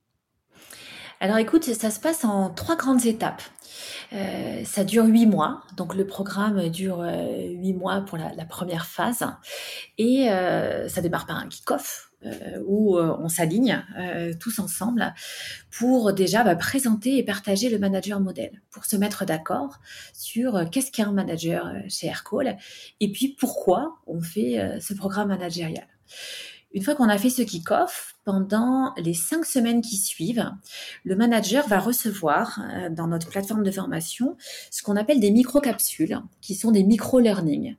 [1.23, 3.43] Alors écoute, ça se passe en trois grandes étapes.
[4.11, 8.87] Euh, ça dure huit mois, donc le programme dure euh, huit mois pour la, première
[8.87, 9.23] phase,
[9.99, 12.07] et euh, ça démarre par un kick-off
[12.67, 13.83] où on s'aligne
[14.39, 15.11] tous ensemble
[15.71, 19.79] pour déjà bah, présenter et partager le manager modèle, pour se mettre d'accord
[20.13, 22.57] sur qu'est-ce qu'est un manager chez Aircall
[22.99, 25.87] et puis pourquoi on fait ce programme managérial.
[26.73, 30.51] Une fois qu'on a fait ce kick-off, pendant les cinq semaines qui suivent,
[31.03, 34.37] le manager va recevoir euh, dans notre plateforme de formation
[34.69, 37.75] ce qu'on appelle des micro-capsules, qui sont des micro-learning,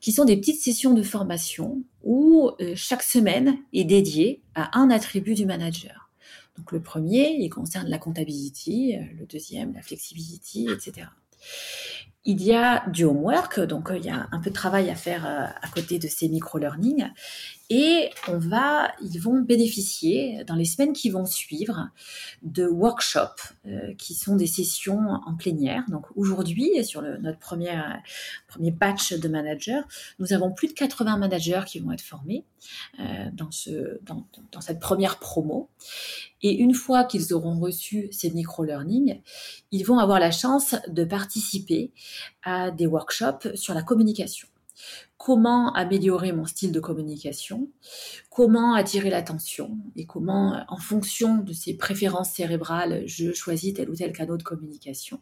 [0.00, 4.90] qui sont des petites sessions de formation où euh, chaque semaine est dédiée à un
[4.90, 6.10] attribut du manager.
[6.58, 11.06] Donc le premier, il concerne la comptabilité, euh, le deuxième, la flexibilité, etc.
[12.24, 15.26] Il y a du homework, donc il y a un peu de travail à faire
[15.26, 17.10] à côté de ces micro-learning.
[17.70, 21.88] Et on va, ils vont bénéficier dans les semaines qui vont suivre
[22.42, 25.82] de workshops euh, qui sont des sessions en plénière.
[25.88, 27.80] Donc aujourd'hui, sur notre premier,
[28.48, 29.80] premier batch de managers,
[30.18, 32.44] nous avons plus de 80 managers qui vont être formés
[33.00, 35.70] euh, dans, ce, dans, dans cette première promo.
[36.42, 39.22] Et une fois qu'ils auront reçu ces micro-learning,
[39.70, 41.92] ils vont avoir la chance de participer
[42.42, 44.48] à des workshops sur la communication
[45.24, 47.70] comment améliorer mon style de communication,
[48.30, 49.78] comment attirer l'attention?
[49.96, 54.42] Et comment, en fonction de ses préférences cérébrales, je choisis tel ou tel canal de
[54.42, 55.20] communication?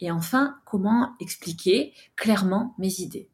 [0.00, 3.28] Et enfin, comment expliquer clairement mes idées?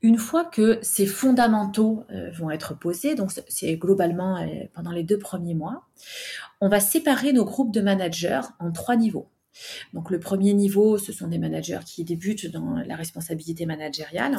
[0.00, 5.02] Une fois que ces fondamentaux euh, vont être posés, donc c'est globalement euh, pendant les
[5.02, 5.88] deux premiers mois,
[6.60, 9.28] on va séparer nos groupes de managers en trois niveaux.
[9.92, 14.38] Donc le premier niveau, ce sont des managers qui débutent dans la responsabilité managériale.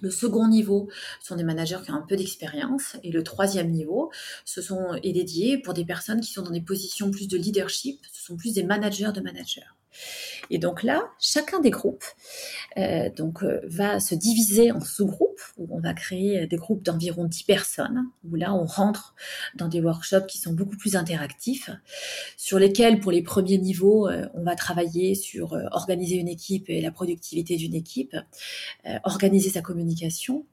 [0.00, 0.90] Le second niveau
[1.22, 2.96] sont des managers qui ont un peu d'expérience.
[3.02, 4.10] Et le troisième niveau,
[4.44, 8.00] ce sont est dédié pour des personnes qui sont dans des positions plus de leadership.
[8.12, 9.62] Ce sont plus des managers de managers.
[10.50, 12.04] Et donc là, chacun des groupes
[12.76, 17.24] euh, donc, euh, va se diviser en sous-groupes, où on va créer des groupes d'environ
[17.24, 19.14] 10 personnes, où là, on rentre
[19.54, 21.70] dans des workshops qui sont beaucoup plus interactifs,
[22.36, 26.80] sur lesquels, pour les premiers niveaux, euh, on va travailler sur organiser une équipe et
[26.80, 28.16] la productivité d'une équipe,
[29.04, 30.46] organiser sa communication.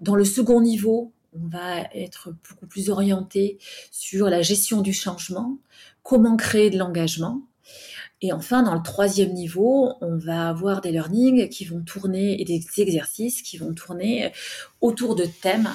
[0.00, 3.58] Dans le second niveau, on va être beaucoup plus orienté
[3.90, 5.58] sur la gestion du changement,
[6.02, 7.42] comment créer de l'engagement,
[8.22, 12.44] et enfin, dans le troisième niveau, on va avoir des learnings qui vont tourner et
[12.44, 14.32] des exercices qui vont tourner
[14.80, 15.68] autour de thèmes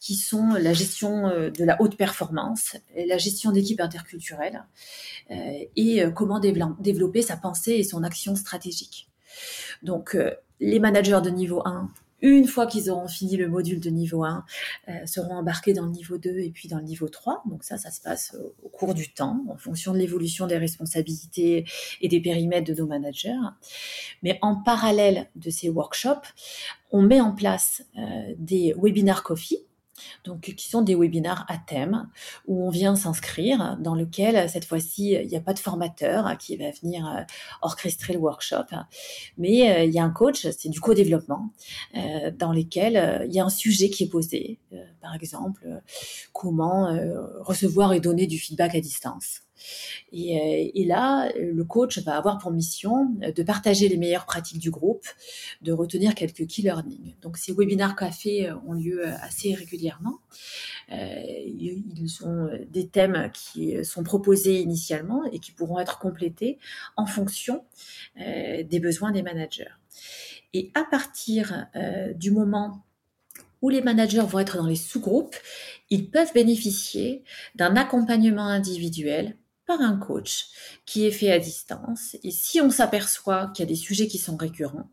[0.00, 4.62] qui sont la gestion euh, de la haute performance, la gestion d'équipes interculturelles
[5.30, 9.08] euh, et euh, comment développer sa pensée et son action stratégique.
[9.82, 10.16] Donc,
[10.60, 11.90] les managers de niveau 1
[12.24, 14.44] une fois qu'ils auront fini le module de niveau 1,
[14.88, 17.42] euh, seront embarqués dans le niveau 2 et puis dans le niveau 3.
[17.50, 21.66] Donc ça, ça se passe au, cours du temps, en fonction de l'évolution des responsabilités
[22.00, 23.36] et des périmètres de nos managers.
[24.22, 26.26] Mais en parallèle de ces workshops,
[26.90, 29.58] on met en place euh, des webinars coffee
[30.24, 32.08] donc qui sont des webinaires à thème
[32.46, 36.56] où on vient s'inscrire, dans lequel cette fois-ci il n'y a pas de formateur qui
[36.56, 37.22] va venir euh,
[37.62, 38.66] orchestrer le workshop,
[39.38, 41.50] mais euh, il y a un coach, c'est du co-développement,
[41.96, 44.58] euh, dans lequel il y a un sujet qui est posé,
[45.00, 45.82] par exemple
[46.32, 46.96] comment
[47.40, 49.40] recevoir et donner du feedback à distance.
[50.12, 54.70] Euh, et, là, le coach va avoir pour mission de partager les meilleures pratiques du
[54.70, 55.06] groupe,
[55.62, 57.14] de retenir quelques key learning.
[57.22, 60.18] Donc ces webinaires café ont lieu assez régulièrement.
[60.92, 66.58] Euh, ils sont des thèmes qui sont proposés initialement et qui pourront être complétés
[66.96, 67.64] en fonction
[68.20, 69.72] euh, des besoins des managers.
[70.52, 71.66] Et à partir
[72.14, 72.84] du moment
[73.60, 75.34] où les managers vont être dans les sous-groupes,
[75.90, 77.24] ils peuvent bénéficier
[77.56, 80.46] d'un accompagnement individuel par un coach
[80.86, 82.16] qui est fait à distance.
[82.22, 84.90] Et si on s'aperçoit qu'il y a des sujets qui sont récurrents,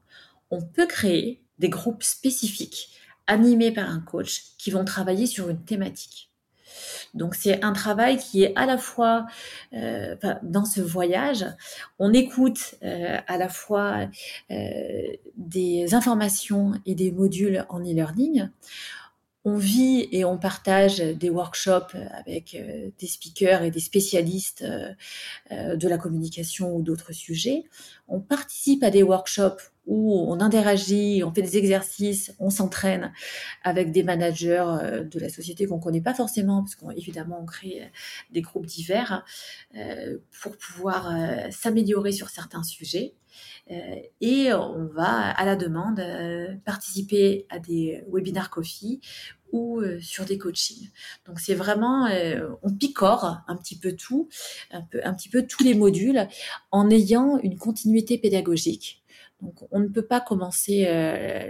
[0.49, 2.89] on peut créer des groupes spécifiques
[3.27, 6.31] animés par un coach qui vont travailler sur une thématique.
[7.13, 9.25] Donc c'est un travail qui est à la fois
[9.73, 11.45] euh, dans ce voyage,
[11.99, 14.07] on écoute euh, à la fois
[14.49, 14.55] euh,
[15.35, 18.49] des informations et des modules en e-learning,
[19.43, 24.93] on vit et on partage des workshops avec euh, des speakers et des spécialistes euh,
[25.51, 27.63] euh, de la communication ou d'autres sujets.
[28.07, 33.11] On participe à des workshops où on interagit, on fait des exercices, on s'entraîne
[33.63, 34.63] avec des managers
[35.11, 37.89] de la société qu'on connaît pas forcément, parce qu'évidemment on crée
[38.31, 39.25] des groupes divers
[40.39, 41.11] pour pouvoir
[41.49, 43.15] s'améliorer sur certains sujets.
[43.67, 46.01] Et on va, à la demande,
[46.65, 49.01] participer à des webinars coffee
[49.51, 50.89] ou euh, sur des coachings.
[51.25, 54.29] Donc c'est vraiment, euh, on picore un petit peu tout,
[54.71, 56.27] un, petit peu tous les modules
[56.71, 59.03] en ayant une continuité pédagogique.
[59.41, 61.49] Donc on ne peut pas commencer euh,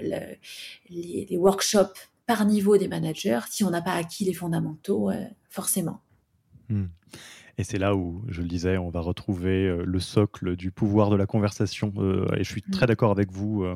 [0.89, 5.11] les, workshops par niveau des managers si on n'a pas acquis les fondamentaux,
[5.49, 6.01] forcément.
[6.69, 6.85] Hmm.
[7.57, 11.09] Et c'est là où, je le disais, on va retrouver euh, le socle du pouvoir
[11.09, 11.93] de la conversation.
[11.97, 12.87] Euh, et je suis très mm.
[12.87, 13.75] d'accord avec vous euh,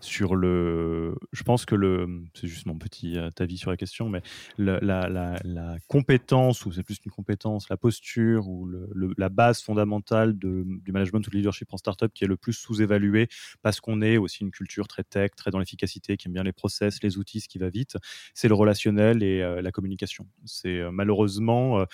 [0.00, 1.14] sur le.
[1.32, 2.22] Je pense que le.
[2.34, 4.22] C'est juste mon petit avis sur la question, mais
[4.58, 10.38] la, la, compétence, ou c'est plus qu'une compétence, la posture ou le, la base fondamentale
[10.38, 13.28] de, du management ou du leadership en startup qui est le plus sous-évalué
[13.62, 16.52] parce qu'on est aussi une culture très tech, très dans l'efficacité, qui aime bien les
[16.52, 17.96] process, les outils, ce qui va vite,
[18.34, 20.26] c'est le relationnel et la communication.
[20.44, 21.84] C'est malheureusement,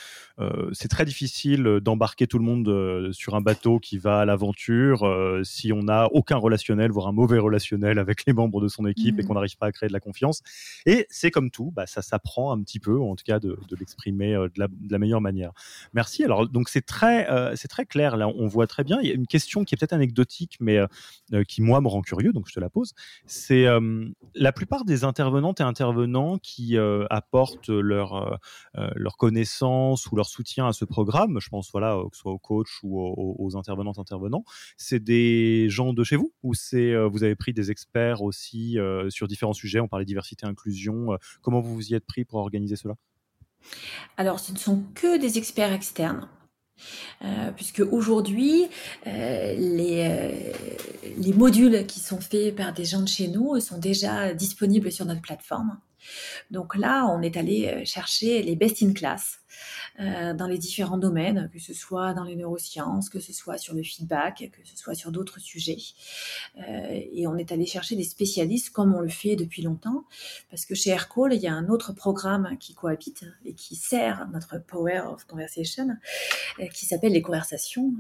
[0.73, 4.25] c'est très difficile difficile d'embarquer tout le monde euh, sur un bateau qui va à
[4.25, 8.67] l'aventure euh, si on n'a aucun relationnel, voire un mauvais relationnel avec les membres de
[8.67, 9.27] son équipe et mmh.
[9.27, 10.43] qu'on n'arrive pas à créer de la confiance.
[10.87, 14.35] Et c'est comme tout, bah, ça s'apprend un petit peu, en tout cas de, l'exprimer
[14.35, 15.53] euh, de, la, meilleure manière.
[15.93, 16.25] Merci.
[16.25, 18.17] Alors donc c'est très, c'est très clair.
[18.17, 18.99] Là, on voit très bien.
[19.01, 20.81] Il y a une question qui est peut-être anecdotique, mais
[21.47, 22.93] qui moi me rend curieux, donc je te la pose.
[23.27, 23.67] C'est
[24.35, 26.77] la plupart des intervenantes et intervenants qui
[27.11, 28.39] apportent leur
[28.75, 31.04] leur connaissance ou leur soutien à ce programme
[31.41, 34.45] je pense voilà, que ce soit aux coachs ou aux, intervenantes intervenants,
[34.77, 38.79] c'est des gens de chez vous ou c'est euh, vous avez pris des experts aussi
[38.79, 42.25] euh, sur différents sujets, on parlait diversité inclusion, euh, comment vous vous y êtes pris
[42.25, 42.95] pour organiser cela?
[44.17, 46.29] Alors ce ne sont que des experts externes.
[47.57, 48.67] puisque aujourd'hui,
[49.07, 50.13] les
[51.35, 55.23] modules qui sont faits par des gens de chez nous sont déjà disponibles sur notre
[55.23, 55.79] plateforme.
[56.51, 59.39] Donc là, on est allé euh, chercher les best in class
[60.01, 63.75] euh, dans les différents domaines, que ce soit dans les neurosciences, que ce soit sur
[63.75, 65.79] le feedback, que ce soit sur d'autres sujets.
[66.59, 70.05] Euh, et on est allé chercher des spécialistes comme on le fait depuis longtemps,
[70.51, 74.29] parce que chez Aircall, il y a un autre programme qui cohabite et qui sert
[74.33, 75.89] notre Power of Conversation,
[76.73, 77.93] qui s'appelle les conversations.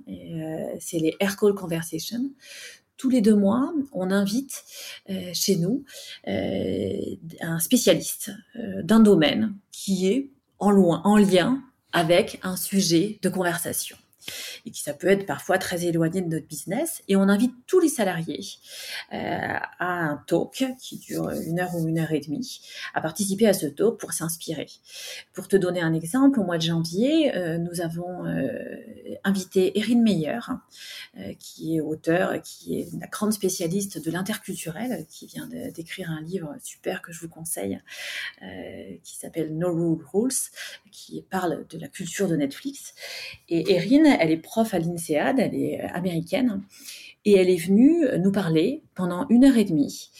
[0.81, 2.31] C'est les Aircall Conversations
[2.97, 4.65] tous les deux mois, on invite
[5.11, 5.85] euh, chez nous
[6.29, 6.93] euh,
[7.41, 13.29] un spécialiste euh, d'un domaine qui est en, loin, en lien avec un sujet de
[13.29, 13.97] conversation
[14.67, 17.03] et qui ça peut être parfois très éloigné de notre business.
[17.09, 18.45] Et on invite tous les salariés
[19.13, 19.17] euh,
[19.79, 22.61] à un talk qui dure une heure ou une heure et demie,
[22.95, 24.69] à participer à ce talk pour s'inspirer.
[25.33, 28.51] Pour te donner un exemple, au mois de janvier, euh, nous avons euh,
[29.25, 30.39] invité Erin Meyer,
[31.39, 36.55] qui est auteur, qui est la grande spécialiste de l'interculturel, qui vient d'écrire un livre
[36.63, 37.81] super que je vous conseille,
[39.03, 40.51] qui s'appelle No Rule Rules,
[40.91, 42.95] qui parle de la culture de Netflix.
[43.49, 46.63] Et Erin, elle est prof à l'INSEAD, elle est euh, américaine,
[47.25, 50.11] et elle est venue nous parler pendant une heure et demie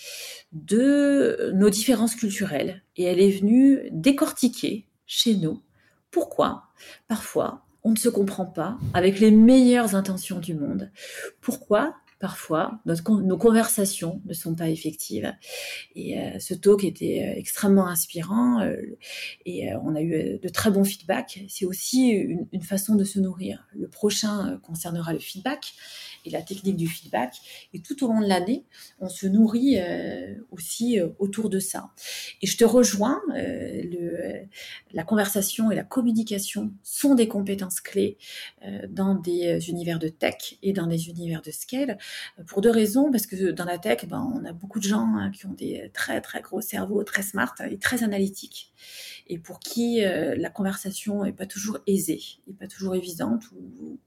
[0.51, 2.83] de nos différences culturelles.
[2.97, 5.63] Et elle est venue décortiquer chez nous
[6.11, 6.65] pourquoi,
[7.07, 10.91] parfois, on ne se comprend pas avec les meilleures intentions du monde.
[11.41, 11.95] Pourquoi
[12.25, 15.31] parfois, nos conversations ne sont pas effectives.
[15.95, 18.77] Et euh, ce talk était euh, extrêmement inspirant euh,
[19.45, 21.41] et on a eu de très bons feedbacks.
[21.51, 23.69] C'est aussi une, façon de se nourrir.
[23.75, 25.75] Le prochain concernera le feedback
[26.25, 27.37] et la technique du feedback.
[27.73, 28.65] Et tout au long de l'année,
[29.01, 29.79] on se nourrit
[30.51, 31.91] aussi autour de ça.
[32.43, 34.47] Et je te rejoins, le,
[34.93, 38.17] la conversation et la communication sont des compétences clés
[38.89, 41.99] dans des univers de tech et dans des univers de scale.
[42.47, 45.31] Pour deux raisons, parce que dans la tech, ben, on a beaucoup de gens hein,
[45.31, 48.73] qui ont des très très gros cerveaux, très smart et très analytiques,
[49.27, 53.45] et pour qui euh, la conversation est pas toujours aisée, est pas toujours évidente,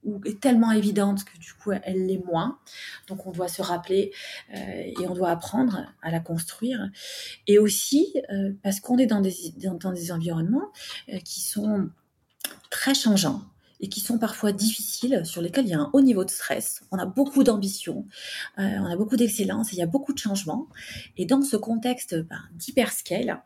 [0.03, 2.59] ou, est tellement évidente que du coup elle l'est moins.
[3.07, 4.11] Donc on doit se rappeler
[4.53, 6.89] euh, et on doit apprendre à la construire,
[7.47, 10.71] et aussi euh, parce qu'on est dans des dans des environnements
[11.23, 11.89] qui sont
[12.69, 13.41] très changeants
[13.79, 16.81] et qui sont parfois difficiles, sur lesquels il y a un haut niveau de stress.
[16.91, 18.05] On a beaucoup d'ambition,
[18.57, 20.67] euh, on a beaucoup d'excellence, il y a beaucoup de changements.
[21.17, 23.43] Et dans ce contexte ben, d'hyperscale,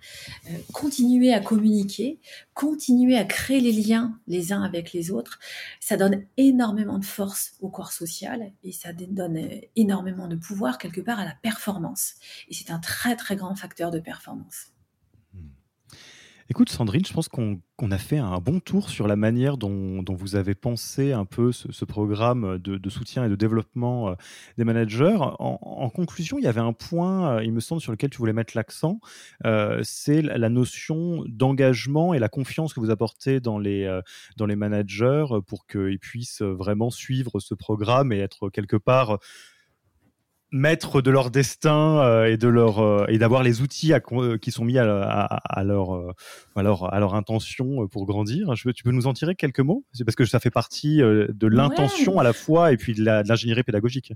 [0.50, 2.20] euh, continuer à communiquer,
[2.54, 5.40] continuer à créer les liens les uns avec les autres,
[5.80, 9.40] ça donne énormément de force au corps social et ça donne
[9.76, 12.14] énormément de pouvoir quelque part à la performance.
[12.50, 14.71] Et c'est un très très grand facteur de performance.
[16.52, 20.36] Écoute, Sandrine, je pense qu'on a fait un bon tour sur la manière dont, vous
[20.36, 24.16] avez pensé un peu ce, programme de, soutien et de développement euh,
[24.58, 25.16] des managers.
[25.18, 28.34] En, conclusion, il y avait un point, euh, il me semble, sur lequel tu voulais
[28.34, 29.00] mettre l'accent,
[29.46, 34.02] euh, c'est la notion d'engagement et la confiance que vous apportez dans les,
[34.36, 39.20] dans les managers pour qu'ils puissent vraiment suivre ce programme et être quelque part
[40.52, 44.52] maîtres de leur destin euh, et de leur euh, et d'avoir les outils euh, qui
[44.52, 46.14] sont mis à, à, leur,
[46.56, 48.56] à, leur, à leur intention pour grandir.
[48.56, 49.86] Je, tu peux nous en tirer quelques mots?
[49.94, 53.64] C'est parce que ça fait partie de l'intention à la fois et puis de l'ingénierie
[53.64, 54.14] pédagogique.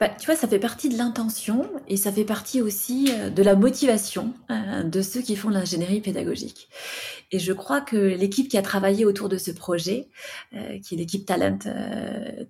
[0.00, 3.42] Bah, tu vois, ça fait partie de l'intention et ça fait partie aussi euh, de
[3.42, 6.68] la motivation euh, de ceux qui font l'ingénierie pédagogique.
[7.32, 10.08] Et je crois que l'équipe qui a travaillé autour de ce projet,
[10.54, 12.44] euh, qui est l'équipe Talent euh,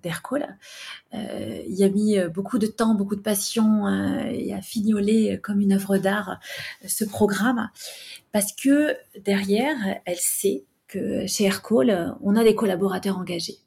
[1.67, 3.87] y a mis beaucoup de temps, beaucoup de passion
[4.31, 6.39] et a fignolé comme une œuvre d'art
[6.85, 7.69] ce programme
[8.31, 9.75] parce que derrière,
[10.05, 13.57] elle sait que chez Aircall, on a des collaborateurs engagés.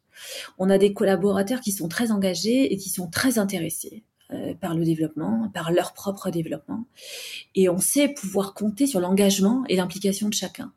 [0.58, 4.74] On a des collaborateurs qui sont très engagés et qui sont très intéressés euh, par
[4.74, 6.84] le développement, par leur propre développement.
[7.54, 10.72] Et on sait pouvoir compter sur l'engagement et l'implication de chacun.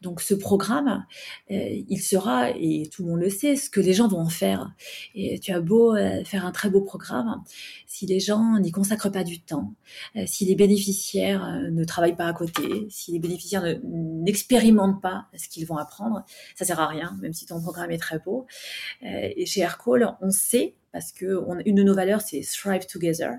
[0.00, 1.04] Donc ce programme,
[1.50, 4.28] euh, il sera, et tout le monde le sait, ce que les gens vont en
[4.28, 4.72] faire.
[5.14, 7.42] Et tu as beau euh, faire un très beau programme,
[7.86, 9.74] si les gens n'y consacrent pas du temps,
[10.26, 15.66] si les bénéficiaires ne travaillent pas à côté, si les bénéficiaires n'expérimentent pas ce qu'ils
[15.66, 18.46] vont apprendre, ça sert à rien, même si ton programme est très beau.
[19.02, 23.32] et chez Aircall, on sait parce que une de nos valeurs, c'est Thrive Together.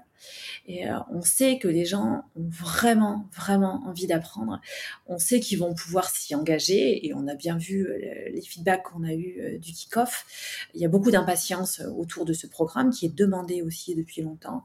[0.67, 4.61] Et euh, on sait que les gens ont vraiment, vraiment envie d'apprendre.
[5.07, 8.83] On sait qu'ils vont pouvoir s'y engager et on a bien vu euh, les feedbacks
[8.83, 10.67] qu'on a eu euh, du kick-off.
[10.75, 14.63] Il y a beaucoup d'impatience autour de ce programme qui est demandé aussi depuis longtemps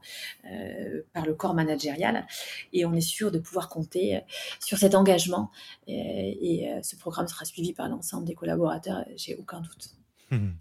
[1.13, 2.27] par le corps managérial.
[2.73, 4.21] Et on est sûr de pouvoir compter
[4.59, 5.49] sur cet engagement.
[5.87, 9.95] Et, ce programme sera suivi par l'ensemble des collaborateurs, j'ai aucun doute.
[10.29, 10.51] Mmh.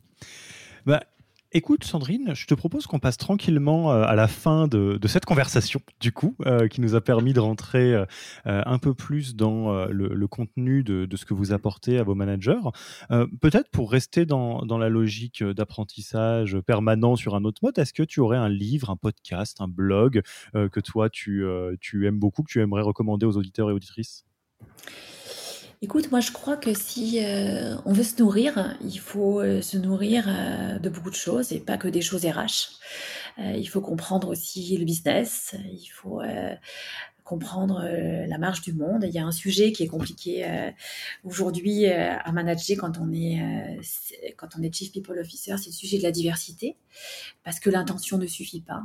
[0.86, 1.02] Bah,
[1.54, 5.82] Écoute, Sandrine, je te propose qu'on passe tranquillement euh, à la fin de, cette conversation,
[6.00, 8.06] du coup, euh, qui nous a permis de rentrer euh,
[8.46, 12.60] un peu plus dans le, contenu de, ce que vous apportez à vos managers.
[13.40, 18.20] Peut-être pour rester dans, la logique d'apprentissage permanent sur un autre mode, est-ce que tu
[18.20, 20.22] aurais un livre, un podcast, un blog
[20.54, 21.44] que toi, tu,
[21.80, 24.24] tu aimes beaucoup, que tu aimerais recommander aux auditeurs et auditrices?
[25.84, 29.76] Écoute, moi je crois que si euh, on veut se nourrir, il faut euh, se
[29.76, 32.78] nourrir euh, de beaucoup de choses et pas que des choses RH.
[33.38, 36.22] il faut comprendre aussi le business, il faut
[37.24, 37.82] comprendre
[38.28, 39.04] la marge du monde.
[39.08, 40.46] Il y a un sujet qui est compliqué
[41.24, 43.40] aujourd'hui à manager quand on est
[44.36, 46.76] quand on est chief people officer, c'est le sujet de la diversité
[47.42, 48.82] parce que l'intention ne suffit pas.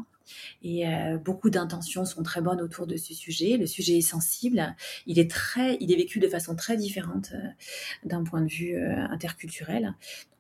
[0.64, 3.58] Et euh, beaucoup d'intentions sont très bonnes autour de ce sujet.
[3.58, 4.76] Le sujet est sensible.
[5.06, 7.48] Il est très, il est vécu de façon très différente euh,
[8.06, 9.94] d'un point de vue euh, interculturel.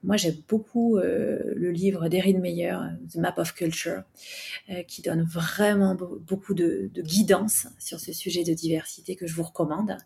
[0.04, 2.78] Moi, j'aime beaucoup le livre d'Erin Meyer,
[3.12, 4.04] The Map of Culture,
[4.88, 9.42] qui donne vraiment beaucoup de, de, guidance sur ce sujet de diversité que je vous
[9.42, 9.98] recommande.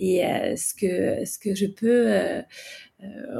[0.00, 0.22] Et
[0.56, 2.42] ce que ce que je peux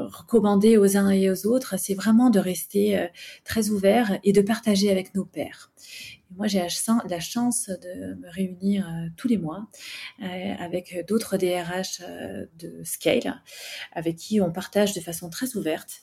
[0.09, 3.07] recommander aux uns et aux autres, c'est vraiment de rester
[3.43, 5.71] très ouvert et de partager avec nos pairs.
[6.35, 9.67] Moi, j'ai la chance de me réunir euh, tous les mois
[10.21, 13.41] euh, avec d'autres DRH euh, de Scale,
[13.91, 16.01] avec qui on partage de façon très ouverte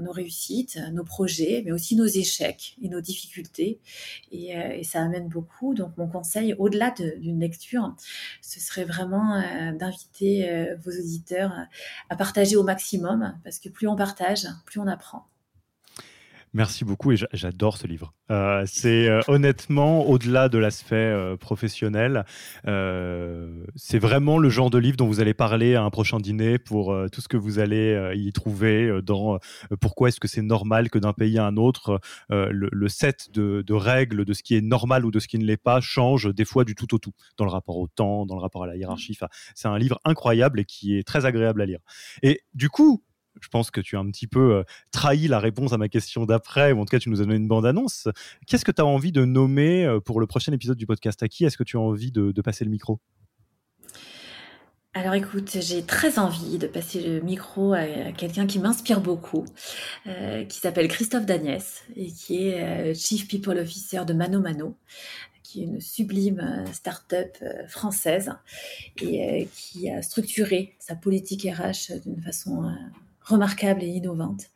[0.00, 3.80] nos réussites, nos projets, mais aussi nos échecs et nos difficultés.
[4.30, 4.54] Et,
[4.84, 5.74] ça amène beaucoup.
[5.74, 7.96] Donc, mon conseil, au-delà d'une lecture,
[8.40, 9.42] ce serait vraiment
[9.72, 11.52] d'inviter vos auditeurs
[12.08, 15.26] à partager au maximum, parce que plus on partage, plus on apprend.
[16.54, 18.12] Merci beaucoup et j'adore ce livre.
[18.30, 22.26] Euh, c'est euh, honnêtement, au-delà de l'aspect euh, professionnel,
[23.74, 26.94] c'est vraiment le genre de livre dont vous allez parler à un prochain dîner pour
[27.10, 29.38] tout ce que vous allez y trouver dans
[29.80, 34.24] pourquoi est-ce que c'est normal que d'un pays à un autre, le, set de, règles
[34.24, 36.64] de ce qui est normal ou de ce qui ne l'est pas change des fois
[36.64, 39.18] du tout au tout, dans le rapport au temps, dans le rapport à la hiérarchie.
[39.54, 41.80] C'est un livre incroyable et qui est très agréable à lire.
[42.22, 43.02] Et du coup,
[43.40, 46.26] je pense que tu as un petit peu euh, trahi la réponse à ma question
[46.26, 48.08] d'après, ou en tout cas tu nous as donné une bande-annonce.
[48.46, 51.22] Qu'est-ce que tu as envie de nommer euh, pour le prochain épisode du podcast?
[51.22, 52.98] À qui est-ce que tu as envie de, passer le micro?
[54.94, 59.46] Alors écoute, j'ai très envie de passer le micro à quelqu'un qui m'inspire beaucoup,
[60.06, 64.76] euh, qui s'appelle Christophe Dagnès et qui est Chief People Officer de Mano Mano,
[65.42, 68.34] qui est une sublime start-up française
[69.00, 72.70] et qui a structuré sa politique RH d'une façon
[73.24, 74.50] remarquable et innovante.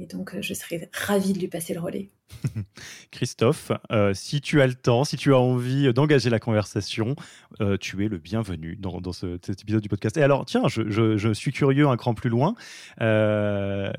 [0.00, 2.08] Et donc, euh, je serais ravie de lui passer le relais.
[3.10, 7.16] Christophe, euh, si tu as le temps, si tu as envie d'engager la conversation,
[7.60, 10.16] euh, tu es le bienvenu dans, cet épisode du podcast.
[10.16, 12.54] Et alors, tiens, je, suis curieux un cran plus loin.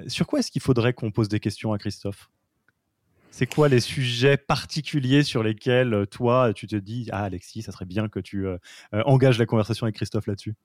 [0.07, 2.31] sur quoi est-ce qu'il faudrait qu'on pose des questions à Christophe?
[3.29, 7.85] C'est quoi les sujets particuliers sur lesquels toi, tu te dis, ah Alexis, ça serait
[7.85, 8.47] bien que tu
[8.91, 10.55] engages la conversation avec Christophe là-dessus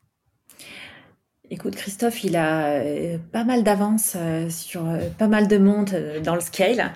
[1.48, 5.90] Écoute, Christophe, il a euh, pas mal d'avance euh, sur euh, pas mal de monde
[6.24, 6.92] dans le scale,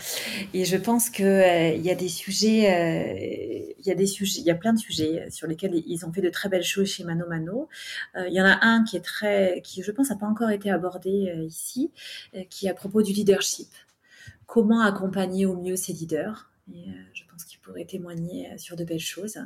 [0.54, 4.44] et je pense que il y a des sujets, il y a des sujets, il
[4.44, 7.04] y a plein de sujets sur lesquels ils ont fait de très belles choses chez
[7.04, 7.68] Mano Mano.
[8.16, 10.68] Il y en a un qui est très, qui je pense n'a pas encore été
[10.68, 11.92] abordé ici,
[12.50, 13.68] qui est à propos du leadership.
[14.46, 16.49] Comment accompagner au mieux ces leaders?
[16.74, 19.38] Et je pense qu'il pourrait témoigner euh, sur de belles choses,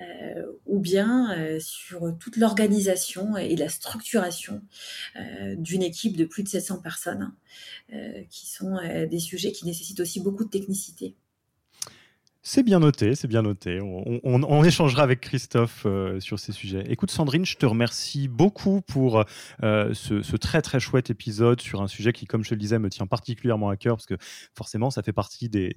[0.00, 4.62] euh, ou bien euh, sur toute l'organisation et la structuration
[5.56, 7.32] d'une équipe de plus de 700 personnes,
[8.30, 8.78] qui sont
[9.10, 11.16] des sujets qui nécessitent aussi beaucoup de technicité.
[12.50, 13.78] C'est bien noté, c'est bien noté.
[13.82, 16.82] On, échangera avec Christophe euh, sur ces sujets.
[16.88, 19.22] Écoute Sandrine, je te remercie beaucoup pour
[19.62, 22.88] euh, ce, très très chouette épisode sur un sujet qui, comme je le disais, me
[22.88, 24.16] tient particulièrement à cœur parce que
[24.54, 25.76] forcément, ça fait partie des,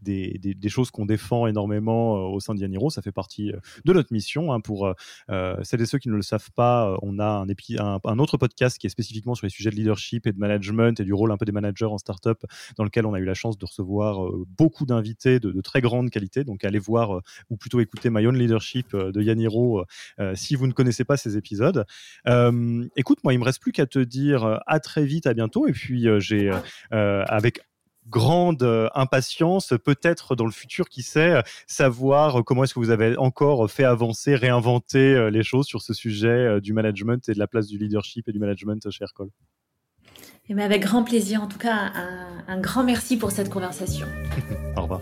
[0.69, 2.89] choses qu'on défend énormément euh, au sein d'Yaniro.
[2.89, 3.51] Ça fait partie
[3.83, 4.53] de notre mission.
[4.53, 4.93] Hein, pour
[5.27, 7.45] celles et ceux qui ne le savent pas, on a
[8.05, 11.03] un, autre podcast qui est spécifiquement sur les sujets de leadership et de management et
[11.03, 12.45] du rôle un peu des managers en startup,
[12.77, 14.25] dans lequel on a eu la chance de recevoir
[14.57, 16.45] beaucoup d'invités de, très grande qualité.
[16.65, 19.83] Allez voir euh, ou plutôt écouter My Own Leadership euh, de Yaniro
[20.19, 21.85] euh, si vous ne connaissez pas ces épisodes.
[22.95, 25.67] écoute, moi, il me reste plus qu'à te dire à très vite, à bientôt.
[25.67, 26.51] Et puis j'ai
[26.91, 27.61] avec
[28.07, 33.69] grande impatience, peut-être dans le futur, qui sait, savoir comment est-ce que vous avez encore
[33.69, 37.77] fait avancer, réinventer les choses sur ce sujet du management et de la place du
[37.77, 39.27] leadership et du management chez Aircall.
[40.49, 41.41] Et avec grand plaisir.
[41.41, 41.91] En tout cas,
[42.47, 44.07] un grand merci pour cette conversation.
[44.77, 45.01] Au revoir.